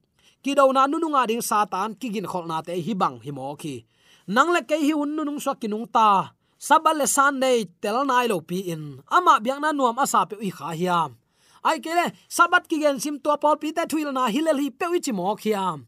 Ki 0.42 0.54
do 0.54 0.72
na 0.72 0.86
nu 0.86 0.98
nga 1.08 1.26
ding 1.26 1.42
satan 1.42 1.94
ki 1.94 2.08
gin 2.14 2.26
khol 2.26 2.46
na 2.46 2.62
te, 2.62 2.74
hi 2.86 2.94
bang, 2.94 3.20
hi 3.24 3.30
mo 3.30 3.56
ki. 3.56 3.84
Nang 4.28 4.52
le 4.52 4.60
ke 4.62 4.76
hi 4.76 4.92
un 4.92 5.16
nu 5.16 5.24
nung 5.24 5.40
so 5.40 5.54
ki 5.54 5.68
nung 5.68 5.86
ta. 5.86 6.32
Sabal 6.60 6.98
le 6.98 7.06
sunday 7.06 7.64
tel 7.80 8.04
nai 8.04 8.26
lo 8.26 8.40
pi 8.40 8.58
in. 8.72 9.00
Ama 9.10 9.40
biang 9.40 9.60
na 9.60 9.72
nuam 9.72 9.98
asa 9.98 10.26
pe 10.26 10.36
i 10.40 10.50
kha 10.50 10.74
hiam. 10.76 11.16
Ai 11.64 11.78
kele 11.80 12.12
sabat 12.28 12.68
ki 12.68 12.76
gen 12.82 13.00
sim 13.00 13.18
to 13.18 13.36
pol 13.40 13.56
pi 13.56 13.72
te 13.72 13.82
thuil 13.86 14.12
na 14.12 14.28
hilel 14.28 14.58
hi 14.58 14.68
pe 14.70 14.86
wi 14.92 15.00
chi 15.00 15.12
mo 15.12 15.34
khiam 15.34 15.86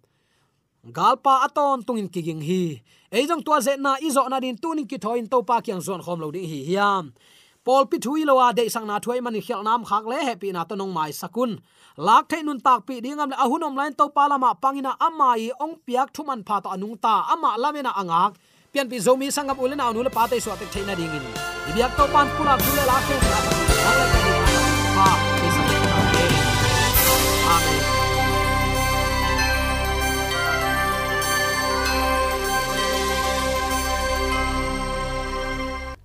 galpa 0.87 1.45
aton 1.45 1.85
tungin 1.85 2.09
kiging 2.09 2.41
hi. 2.41 2.83
Eijong 3.13 3.45
tua 3.45 3.61
ze 3.61 3.77
na 3.77 3.97
izo 4.01 4.23
na 4.29 4.41
din 4.41 4.57
tunin 4.57 4.89
ki 4.89 4.99
thoin 4.99 5.29
to 5.29 5.43
pa 5.43 5.61
kyang 5.61 5.81
zon 5.81 6.01
khom 6.01 6.21
lo 6.21 6.31
ding 6.31 6.47
hi 6.47 6.65
hiam. 6.69 7.13
Pol 7.65 7.85
pi 7.87 7.99
thui 7.99 8.25
lowa 8.25 8.55
de 8.55 8.69
sang 8.71 8.87
na 8.87 8.99
thui 8.99 9.21
mani 9.21 9.41
khel 9.41 9.63
nam 9.63 9.85
khak 9.85 10.05
le 10.07 10.17
happy 10.25 10.53
na 10.53 10.65
to 10.65 10.77
nong 10.77 10.93
mai 10.95 11.11
sakun. 11.11 11.61
Lak 11.97 12.29
the 12.29 12.43
nun 12.43 12.61
tak 12.61 12.87
pi 12.87 13.01
dingam 13.01 13.29
le 13.31 13.37
ahunom 13.37 13.77
lain 13.77 13.93
to 13.95 14.09
palama 14.09 14.55
pangina 14.63 14.97
amai 14.97 15.51
ong 15.61 15.77
piak 15.87 16.09
thuman 16.15 16.41
pha 16.47 16.61
to 16.65 16.69
anung 16.69 16.97
ta 17.01 17.27
ama 17.33 17.59
lamena 17.59 17.93
angak. 17.93 18.33
Pian 18.73 18.89
pi 18.89 18.97
zomi 18.97 19.27
sangam 19.35 19.59
ulena 19.59 19.91
anu 19.91 20.03
le 20.07 20.11
pate 20.11 20.41
so 20.41 20.55
tek 20.57 20.71
theina 20.71 20.95
dingin 20.95 21.25
ibyak 21.69 21.93
to 21.99 22.05
pan 22.13 22.27
pula 22.37 22.55
khule 22.63 22.85
la 22.91 22.97
ke 23.07 23.15
na 23.23 23.29
la 23.35 23.41
ka 24.97 25.30